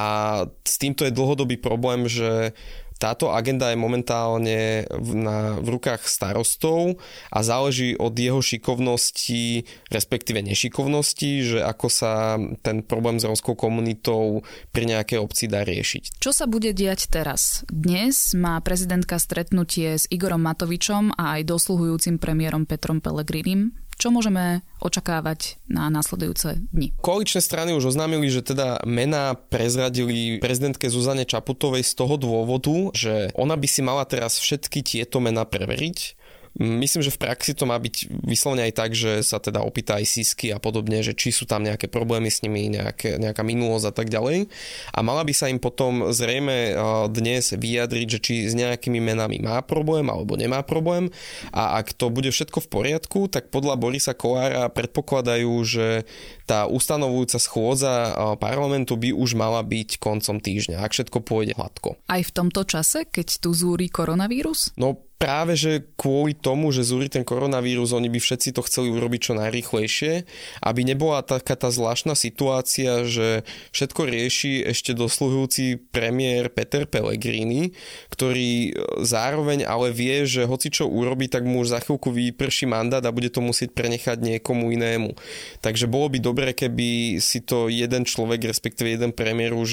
s 0.64 0.80
týmto 0.80 1.04
je 1.04 1.12
dlhodobý 1.12 1.60
problém, 1.60 2.08
že 2.08 2.56
táto 2.96 3.36
agenda 3.36 3.68
je 3.68 3.76
momentálne 3.76 4.88
v, 4.88 5.12
na, 5.20 5.60
v 5.60 5.76
rukách 5.76 6.08
starostov 6.08 7.04
a 7.28 7.44
záleží 7.44 8.00
od 8.00 8.16
jeho 8.16 8.40
šikovnosti, 8.40 9.68
respektíve 9.92 10.40
nešikovnosti, 10.40 11.32
že 11.44 11.60
ako 11.60 11.88
sa 11.92 12.40
ten 12.64 12.80
problém 12.80 13.20
s 13.20 13.28
rómskou 13.28 13.60
komunitou 13.60 14.48
pri 14.72 14.88
nejakej 14.88 15.20
obci 15.20 15.52
dá 15.52 15.68
riešiť. 15.68 16.24
Čo 16.24 16.32
sa 16.32 16.48
bude 16.48 16.72
diať 16.72 17.12
teraz? 17.12 17.68
Dnes 17.68 18.32
má 18.40 18.56
prezidentka 18.64 19.20
stretnutie 19.20 20.00
s 20.00 20.08
Igorom 20.08 20.40
Matovičom 20.48 21.20
a 21.20 21.36
aj 21.36 21.52
dosluhujúcim 21.52 22.16
premiérom 22.24 22.64
Petrom 22.64 23.04
Pelegrinim. 23.04 23.76
Čo 23.98 24.12
môžeme 24.12 24.66
očakávať 24.84 25.62
na 25.70 25.88
následujúce 25.88 26.60
dni? 26.74 26.92
Koaličné 27.00 27.40
strany 27.40 27.72
už 27.78 27.96
oznámili, 27.96 28.28
že 28.28 28.44
teda 28.44 28.84
mená 28.84 29.38
prezradili 29.38 30.42
prezidentke 30.42 30.90
Zuzane 30.92 31.24
Čaputovej 31.24 31.86
z 31.86 31.94
toho 31.96 32.16
dôvodu, 32.20 32.92
že 32.92 33.32
ona 33.38 33.56
by 33.56 33.68
si 33.70 33.82
mala 33.86 34.04
teraz 34.04 34.42
všetky 34.42 34.84
tieto 34.84 35.22
mená 35.24 35.46
preveriť 35.48 36.23
Myslím, 36.54 37.02
že 37.02 37.10
v 37.10 37.18
praxi 37.18 37.58
to 37.58 37.66
má 37.66 37.82
byť 37.82 38.14
vyslovene 38.30 38.70
aj 38.70 38.74
tak, 38.78 38.92
že 38.94 39.26
sa 39.26 39.42
teda 39.42 39.66
opýta 39.66 39.98
aj 39.98 40.06
sísky 40.06 40.54
a 40.54 40.62
podobne, 40.62 41.02
že 41.02 41.18
či 41.18 41.34
sú 41.34 41.50
tam 41.50 41.66
nejaké 41.66 41.90
problémy 41.90 42.30
s 42.30 42.46
nimi, 42.46 42.70
nejaké, 42.70 43.18
nejaká 43.18 43.42
minulosť 43.42 43.90
a 43.90 43.94
tak 43.94 44.14
ďalej. 44.14 44.54
A 44.94 45.00
mala 45.02 45.26
by 45.26 45.34
sa 45.34 45.50
im 45.50 45.58
potom 45.58 46.14
zrejme 46.14 46.78
dnes 47.10 47.58
vyjadriť, 47.58 48.08
že 48.08 48.20
či 48.22 48.34
s 48.46 48.54
nejakými 48.54 49.02
menami 49.02 49.42
má 49.42 49.66
problém 49.66 50.06
alebo 50.14 50.38
nemá 50.38 50.62
problém 50.62 51.10
a 51.50 51.82
ak 51.82 51.98
to 51.98 52.14
bude 52.14 52.30
všetko 52.30 52.62
v 52.62 52.70
poriadku, 52.70 53.20
tak 53.34 53.50
podľa 53.50 53.74
Borisa 53.74 54.14
Kolára 54.14 54.70
predpokladajú, 54.70 55.54
že 55.66 56.06
tá 56.46 56.70
ustanovujúca 56.70 57.42
schôdza 57.42 58.14
parlamentu 58.38 58.94
by 58.94 59.10
už 59.10 59.34
mala 59.34 59.66
byť 59.66 59.98
koncom 59.98 60.38
týždňa, 60.38 60.86
ak 60.86 60.94
všetko 60.94 61.18
pôjde 61.26 61.58
hladko. 61.58 61.98
Aj 62.06 62.22
v 62.22 62.30
tomto 62.30 62.62
čase, 62.62 63.10
keď 63.10 63.42
tu 63.42 63.58
zúri 63.58 63.90
koronavírus? 63.90 64.70
No 64.78 65.02
práve, 65.24 65.56
že 65.56 65.88
kvôli 65.96 66.36
tomu, 66.36 66.76
že 66.76 66.84
zúri 66.84 67.08
ten 67.08 67.24
koronavírus, 67.24 67.96
oni 67.96 68.12
by 68.12 68.20
všetci 68.20 68.52
to 68.52 68.62
chceli 68.68 68.92
urobiť 68.92 69.32
čo 69.32 69.40
najrychlejšie, 69.40 70.28
aby 70.60 70.82
nebola 70.84 71.24
taká 71.24 71.56
tá 71.56 71.72
zvláštna 71.72 72.12
situácia, 72.12 73.08
že 73.08 73.48
všetko 73.72 74.02
rieši 74.04 74.68
ešte 74.68 74.92
dosluhujúci 74.92 75.80
premiér 75.96 76.52
Peter 76.52 76.84
Pellegrini, 76.84 77.72
ktorý 78.12 78.76
zároveň 79.00 79.64
ale 79.64 79.96
vie, 79.96 80.28
že 80.28 80.44
hoci 80.44 80.68
čo 80.68 80.92
urobí, 80.92 81.32
tak 81.32 81.48
mu 81.48 81.64
už 81.64 81.72
za 81.72 81.80
chvíľku 81.80 82.12
vyprší 82.12 82.68
mandát 82.68 83.00
a 83.08 83.16
bude 83.16 83.32
to 83.32 83.40
musieť 83.40 83.72
prenechať 83.72 84.20
niekomu 84.20 84.76
inému. 84.76 85.16
Takže 85.64 85.88
bolo 85.88 86.12
by 86.12 86.20
dobre, 86.20 86.52
keby 86.52 87.24
si 87.24 87.40
to 87.40 87.72
jeden 87.72 88.04
človek, 88.04 88.44
respektíve 88.44 88.92
jeden 88.92 89.16
premiér 89.16 89.56
už 89.56 89.72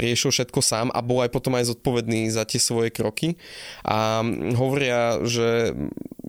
riešil 0.00 0.32
všetko 0.32 0.64
sám 0.64 0.88
a 0.96 1.04
bol 1.04 1.20
aj 1.20 1.28
potom 1.36 1.52
aj 1.60 1.68
zodpovedný 1.68 2.32
za 2.32 2.48
tie 2.48 2.56
svoje 2.56 2.88
kroky. 2.88 3.36
A 3.84 4.24
hovoria, 4.70 5.18
že 5.26 5.74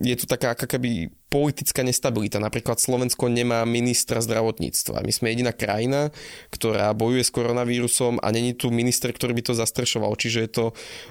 je 0.02 0.14
tu 0.18 0.26
taká 0.26 0.58
aká 0.58 0.66
keby 0.66 1.14
politická 1.32 1.80
nestabilita. 1.80 2.36
Napríklad 2.36 2.76
Slovensko 2.76 3.32
nemá 3.32 3.64
ministra 3.64 4.20
zdravotníctva. 4.20 5.00
My 5.00 5.12
sme 5.16 5.32
jediná 5.32 5.56
krajina, 5.56 6.12
ktorá 6.52 6.92
bojuje 6.92 7.24
s 7.24 7.32
koronavírusom 7.32 8.20
a 8.20 8.28
není 8.28 8.52
tu 8.52 8.68
minister, 8.68 9.08
ktorý 9.08 9.32
by 9.40 9.42
to 9.48 9.54
zastrešoval. 9.56 10.12
Čiže 10.20 10.38
je 10.44 10.50
to 10.52 10.64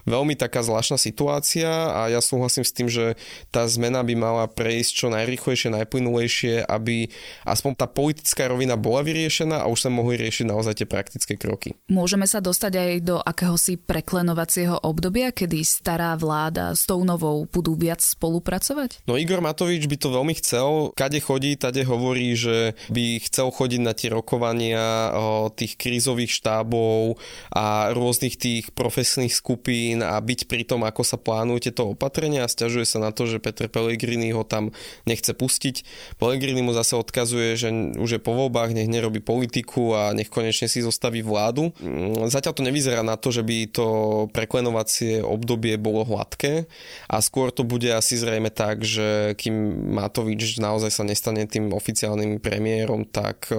veľmi 0.06 0.38
taká 0.38 0.62
zvláštna 0.62 1.02
situácia 1.02 1.66
a 1.66 2.14
ja 2.14 2.22
súhlasím 2.22 2.62
s 2.62 2.76
tým, 2.78 2.86
že 2.86 3.18
tá 3.50 3.66
zmena 3.66 4.06
by 4.06 4.14
mala 4.14 4.46
prejsť 4.46 4.92
čo 4.94 5.08
najrychlejšie, 5.10 5.74
najplynulejšie, 5.74 6.70
aby 6.70 7.10
aspoň 7.50 7.72
tá 7.74 7.90
politická 7.90 8.46
rovina 8.46 8.78
bola 8.78 9.02
vyriešená 9.02 9.66
a 9.66 9.70
už 9.74 9.88
sa 9.88 9.90
mohli 9.90 10.22
riešiť 10.22 10.46
naozaj 10.46 10.86
tie 10.86 10.88
praktické 10.88 11.34
kroky. 11.34 11.74
Môžeme 11.90 12.30
sa 12.30 12.38
dostať 12.38 12.74
aj 12.78 12.92
do 13.02 13.18
akéhosi 13.18 13.82
preklenovacieho 13.82 14.86
obdobia, 14.86 15.34
kedy 15.34 15.66
stará 15.66 16.14
vláda 16.14 16.78
s 16.78 16.86
tou 16.86 17.02
novou 17.02 17.50
budú 17.50 17.74
viac 17.74 18.06
spolupracovať? 18.06 19.02
No 19.10 19.18
Igor 19.18 19.42
Matovič 19.42 19.90
by 19.90 19.98
to 19.98 20.11
veľmi 20.12 20.36
chcel. 20.38 20.92
Kade 20.94 21.20
chodí, 21.24 21.56
tade 21.56 21.82
hovorí, 21.88 22.36
že 22.36 22.76
by 22.92 23.24
chcel 23.24 23.50
chodiť 23.50 23.82
na 23.82 23.94
tie 23.96 24.12
rokovania 24.12 25.12
tých 25.56 25.80
krízových 25.80 26.32
štábov 26.32 27.18
a 27.52 27.96
rôznych 27.96 28.36
tých 28.36 28.72
profesných 28.76 29.32
skupín 29.32 30.04
a 30.04 30.20
byť 30.20 30.46
pri 30.46 30.64
tom, 30.68 30.84
ako 30.84 31.02
sa 31.08 31.18
plánujú 31.18 31.72
tieto 31.72 31.94
opatrenia 31.94 32.44
a 32.44 32.52
stiažuje 32.52 32.86
sa 32.86 33.00
na 33.00 33.16
to, 33.16 33.28
že 33.28 33.42
Peter 33.42 33.72
Pellegrini 33.72 34.36
ho 34.36 34.44
tam 34.44 34.76
nechce 35.08 35.32
pustiť. 35.32 35.84
Pellegrini 36.20 36.62
mu 36.62 36.76
zase 36.76 37.00
odkazuje, 37.00 37.56
že 37.56 37.70
už 37.98 38.10
je 38.18 38.22
po 38.22 38.36
voľbách, 38.36 38.76
nech 38.76 38.92
nerobí 38.92 39.24
politiku 39.24 39.96
a 39.96 40.12
nech 40.12 40.28
konečne 40.28 40.68
si 40.68 40.84
zostaví 40.84 41.24
vládu. 41.24 41.72
Mm, 41.80 42.28
zatiaľ 42.28 42.54
to 42.58 42.68
nevyzerá 42.68 43.02
na 43.02 43.16
to, 43.16 43.32
že 43.32 43.46
by 43.46 43.58
to 43.72 43.88
preklenovacie 44.36 45.24
obdobie 45.24 45.80
bolo 45.80 46.04
hladké 46.04 46.66
a 47.08 47.18
skôr 47.24 47.54
to 47.54 47.64
bude 47.64 47.88
asi 47.88 48.18
zrejme 48.18 48.50
tak, 48.52 48.84
že 48.84 49.38
kým 49.38 49.91
Matovič 49.92 50.58
naozaj 50.58 50.90
sa 50.90 51.04
nestane 51.04 51.46
tým 51.46 51.76
oficiálnym 51.76 52.40
premiérom, 52.40 53.06
tak 53.06 53.52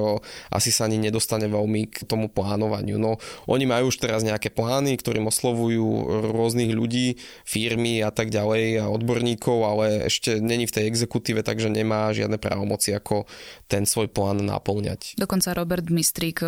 asi 0.51 0.71
sa 0.73 0.88
ani 0.88 0.99
nedostane 0.99 1.47
veľmi 1.47 1.92
k 1.92 2.09
tomu 2.09 2.33
plánovaniu. 2.33 2.97
No, 2.97 3.21
oni 3.47 3.68
majú 3.68 3.92
už 3.92 4.01
teraz 4.01 4.25
nejaké 4.25 4.49
plány, 4.51 4.97
ktorým 4.97 5.29
oslovujú 5.29 5.85
rôznych 6.33 6.73
ľudí, 6.73 7.21
firmy 7.45 8.01
a 8.01 8.09
tak 8.09 8.33
ďalej 8.33 8.81
a 8.81 8.88
odborníkov, 8.88 9.59
ale 9.62 10.09
ešte 10.09 10.40
není 10.40 10.64
v 10.64 10.75
tej 10.75 10.85
exekutíve, 10.88 11.45
takže 11.45 11.68
nemá 11.68 12.09
žiadne 12.16 12.40
právomoci, 12.40 12.97
ako 12.97 13.29
ten 13.68 13.85
svoj 13.85 14.09
plán 14.09 14.40
naplňať. 14.40 15.21
Dokonca 15.21 15.53
Robert 15.53 15.87
Mistrík 15.92 16.40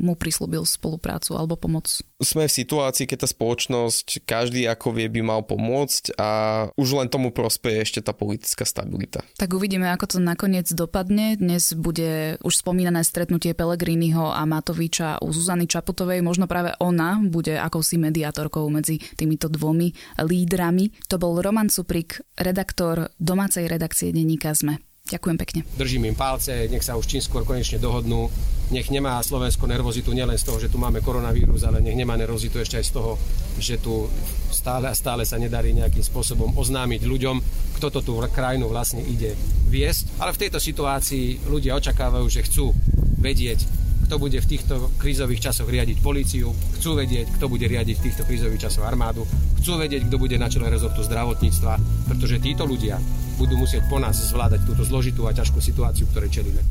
mu 0.00 0.14
prislúbil 0.16 0.64
spoluprácu 0.64 1.36
alebo 1.36 1.60
pomoc. 1.60 2.00
Sme 2.24 2.48
v 2.48 2.56
situácii, 2.56 3.04
keď 3.04 3.26
tá 3.26 3.28
spoločnosť, 3.28 4.24
každý 4.24 4.64
ako 4.64 4.96
vie, 4.96 5.12
by 5.12 5.20
mal 5.20 5.40
pomôcť 5.44 6.16
a 6.16 6.30
už 6.78 6.96
len 6.96 7.12
tomu 7.12 7.28
prospeje 7.34 7.84
ešte 7.84 8.00
tá 8.00 8.16
politická 8.16 8.64
stabilita. 8.94 9.20
Tak 9.34 9.50
uvidíme, 9.54 9.90
ako 9.90 10.06
to 10.06 10.18
nakoniec 10.22 10.70
dopadne. 10.70 11.34
Dnes 11.34 11.74
bude 11.74 12.38
už 12.40 12.54
spomínané 12.54 13.02
stretnutie 13.02 13.50
Pelegriniho 13.54 14.30
a 14.30 14.46
Matoviča 14.46 15.18
u 15.18 15.34
Zuzany 15.34 15.66
Čaputovej. 15.66 16.22
Možno 16.22 16.46
práve 16.46 16.78
ona 16.78 17.18
bude 17.18 17.58
akousi 17.58 17.98
mediátorkou 17.98 18.70
medzi 18.70 19.02
týmito 19.18 19.50
dvomi 19.50 19.90
lídrami. 20.22 20.94
To 21.10 21.18
bol 21.18 21.42
Roman 21.42 21.68
Suprik, 21.68 22.22
redaktor 22.38 23.10
domácej 23.18 23.66
redakcie 23.66 24.14
denníka 24.14 24.54
ZME. 24.54 24.93
Ďakujem 25.04 25.36
pekne. 25.36 25.60
Držím 25.76 26.08
im 26.08 26.16
palce, 26.16 26.64
nech 26.64 26.80
sa 26.80 26.96
už 26.96 27.04
čím 27.04 27.20
skôr 27.20 27.44
konečne 27.44 27.76
dohodnú. 27.76 28.32
Nech 28.72 28.88
nemá 28.88 29.20
Slovensko 29.20 29.68
nervozitu 29.68 30.16
nielen 30.16 30.40
z 30.40 30.48
toho, 30.48 30.56
že 30.56 30.72
tu 30.72 30.80
máme 30.80 31.04
koronavírus, 31.04 31.60
ale 31.68 31.84
nech 31.84 31.92
nemá 31.92 32.16
nervozitu 32.16 32.56
ešte 32.56 32.80
aj 32.80 32.86
z 32.88 32.92
toho, 32.96 33.12
že 33.60 33.76
tu 33.84 34.08
stále 34.48 34.88
a 34.88 34.96
stále 34.96 35.28
sa 35.28 35.36
nedarí 35.36 35.76
nejakým 35.76 36.00
spôsobom 36.00 36.56
oznámiť 36.56 37.04
ľuďom, 37.04 37.36
kto 37.76 37.86
to 37.92 38.00
tú 38.00 38.16
krajinu 38.32 38.72
vlastne 38.72 39.04
ide 39.04 39.36
viesť. 39.68 40.24
Ale 40.24 40.32
v 40.32 40.40
tejto 40.48 40.56
situácii 40.56 41.52
ľudia 41.52 41.76
očakávajú, 41.76 42.24
že 42.24 42.48
chcú 42.48 42.72
vedieť, 43.20 43.83
kto 44.04 44.20
bude 44.20 44.38
v 44.38 44.46
týchto 44.46 44.92
krízových 45.00 45.50
časoch 45.50 45.66
riadiť 45.66 46.04
políciu, 46.04 46.52
chcú 46.78 47.00
vedieť, 47.00 47.40
kto 47.40 47.48
bude 47.48 47.64
riadiť 47.64 47.96
v 47.98 48.04
týchto 48.06 48.22
krízových 48.28 48.68
časoch 48.68 48.84
armádu, 48.84 49.24
chcú 49.64 49.80
vedieť, 49.80 50.06
kto 50.06 50.16
bude 50.20 50.36
na 50.36 50.52
čele 50.52 50.68
rezortu 50.68 51.00
zdravotníctva, 51.00 51.72
pretože 52.12 52.44
títo 52.44 52.68
ľudia 52.68 53.00
budú 53.40 53.56
musieť 53.58 53.88
po 53.88 53.98
nás 53.98 54.14
zvládať 54.14 54.68
túto 54.68 54.84
zložitú 54.84 55.26
a 55.26 55.34
ťažkú 55.34 55.58
situáciu, 55.58 56.04
ktorej 56.12 56.30
čelíme. 56.30 56.62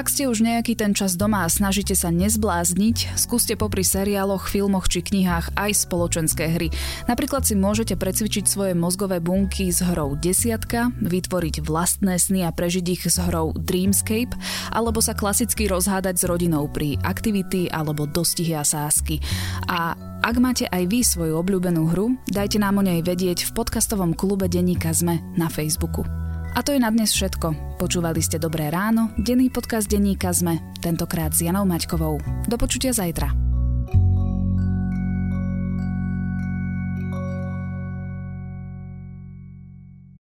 Ak 0.00 0.08
ste 0.08 0.32
už 0.32 0.40
nejaký 0.40 0.80
ten 0.80 0.96
čas 0.96 1.12
doma 1.12 1.44
a 1.44 1.52
snažíte 1.52 1.92
sa 1.92 2.08
nezblázniť, 2.08 3.20
skúste 3.20 3.52
popri 3.52 3.84
seriáloch, 3.84 4.48
filmoch 4.48 4.88
či 4.88 5.04
knihách 5.04 5.52
aj 5.60 5.76
spoločenské 5.76 6.56
hry. 6.56 6.72
Napríklad 7.04 7.44
si 7.44 7.52
môžete 7.52 8.00
precvičiť 8.00 8.48
svoje 8.48 8.72
mozgové 8.72 9.20
bunky 9.20 9.68
s 9.68 9.84
hrou 9.84 10.16
Desiatka, 10.16 10.88
vytvoriť 11.04 11.60
vlastné 11.60 12.16
sny 12.16 12.48
a 12.48 12.50
prežiť 12.56 12.86
ich 12.88 13.04
s 13.12 13.20
hrou 13.20 13.52
Dreamscape, 13.52 14.32
alebo 14.72 15.04
sa 15.04 15.12
klasicky 15.12 15.68
rozhádať 15.68 16.16
s 16.16 16.24
rodinou 16.24 16.64
pri 16.72 16.96
aktivity 17.04 17.68
alebo 17.68 18.08
dostihy 18.08 18.56
a 18.56 18.64
sásky. 18.64 19.20
A 19.68 20.00
ak 20.24 20.36
máte 20.40 20.64
aj 20.72 20.88
vy 20.88 21.04
svoju 21.04 21.36
obľúbenú 21.36 21.92
hru, 21.92 22.16
dajte 22.24 22.56
nám 22.56 22.80
o 22.80 22.86
nej 22.88 23.04
vedieť 23.04 23.52
v 23.52 23.52
podcastovom 23.52 24.16
klube 24.16 24.48
Denníka 24.48 24.96
Zme 24.96 25.20
na 25.36 25.52
Facebooku. 25.52 26.19
A 26.50 26.66
to 26.66 26.74
je 26.74 26.82
na 26.82 26.90
dnes 26.90 27.14
všetko. 27.14 27.78
Počúvali 27.78 28.18
ste 28.20 28.42
Dobré 28.42 28.68
ráno, 28.68 29.14
denný 29.16 29.48
podcast 29.54 29.86
denníka 29.86 30.34
ZME, 30.34 30.58
tentokrát 30.82 31.30
s 31.30 31.46
Janou 31.46 31.62
Maťkovou. 31.62 32.18
Do 32.50 32.56
počutia 32.58 32.90
zajtra. 32.90 33.49